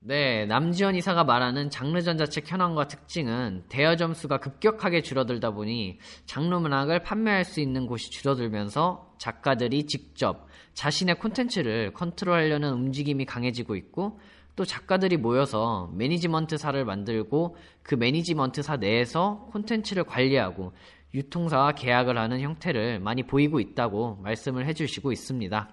네, 0.00 0.46
남지원 0.46 0.94
이사가 0.94 1.24
말하는 1.24 1.70
장르 1.70 2.00
전자책 2.00 2.50
현황과 2.50 2.86
특징은 2.86 3.64
대여 3.68 3.96
점 3.96 4.14
수가 4.14 4.38
급격하게 4.38 5.02
줄어들다 5.02 5.50
보니 5.52 5.98
장르 6.26 6.54
문학을 6.54 7.02
판매할 7.02 7.44
수 7.44 7.60
있는 7.60 7.86
곳이 7.86 8.10
줄어들면서 8.10 9.14
작가들이 9.18 9.86
직접 9.86 10.46
자신의 10.74 11.18
콘텐츠를 11.18 11.92
컨트롤하려는 11.92 12.72
움직임이 12.72 13.24
강해지고 13.24 13.74
있고 13.74 14.20
또 14.54 14.64
작가들이 14.64 15.16
모여서 15.16 15.90
매니지먼트사를 15.94 16.84
만들고 16.84 17.56
그 17.82 17.94
매니지먼트사 17.94 18.76
내에서 18.76 19.48
콘텐츠를 19.50 20.04
관리하고 20.04 20.72
유통사와 21.14 21.72
계약을 21.72 22.16
하는 22.16 22.40
형태를 22.40 23.00
많이 23.00 23.22
보이고 23.22 23.58
있다고 23.58 24.16
말씀을 24.22 24.66
해주시고 24.66 25.12
있습니다. 25.12 25.68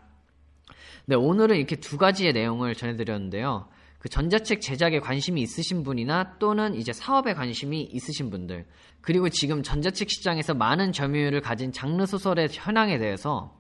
네, 1.06 1.16
오늘은 1.16 1.58
이렇게 1.58 1.76
두 1.76 1.98
가지의 1.98 2.34
내용을 2.34 2.76
전해드렸는데요. 2.76 3.68
그 4.04 4.10
전자책 4.10 4.60
제작에 4.60 5.00
관심이 5.00 5.42
있으신 5.42 5.82
분이나 5.84 6.36
또는 6.38 6.76
이제 6.76 6.92
사업에 6.92 7.34
관심이 7.34 7.84
있으신 7.84 8.30
분들, 8.30 8.66
그리고 9.00 9.30
지금 9.30 9.64
전자책 9.64 10.10
시장에서 10.10 10.54
많은 10.54 10.92
점유율을 10.92 11.40
가진 11.40 11.72
장르 11.72 12.06
소설의 12.06 12.50
현황에 12.52 12.98
대해서 12.98 13.58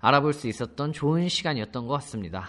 알아볼 0.00 0.32
수 0.32 0.48
있었던 0.48 0.92
좋은 0.92 1.28
시간이었던 1.28 1.86
것 1.86 1.94
같습니다. 1.94 2.48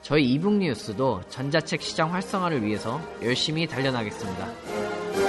저희 0.00 0.24
이북 0.24 0.54
뉴스도 0.54 1.20
전자책 1.28 1.82
시장 1.82 2.12
활성화를 2.12 2.64
위해서 2.64 3.00
열심히 3.22 3.68
달려나겠습니다. 3.68 5.21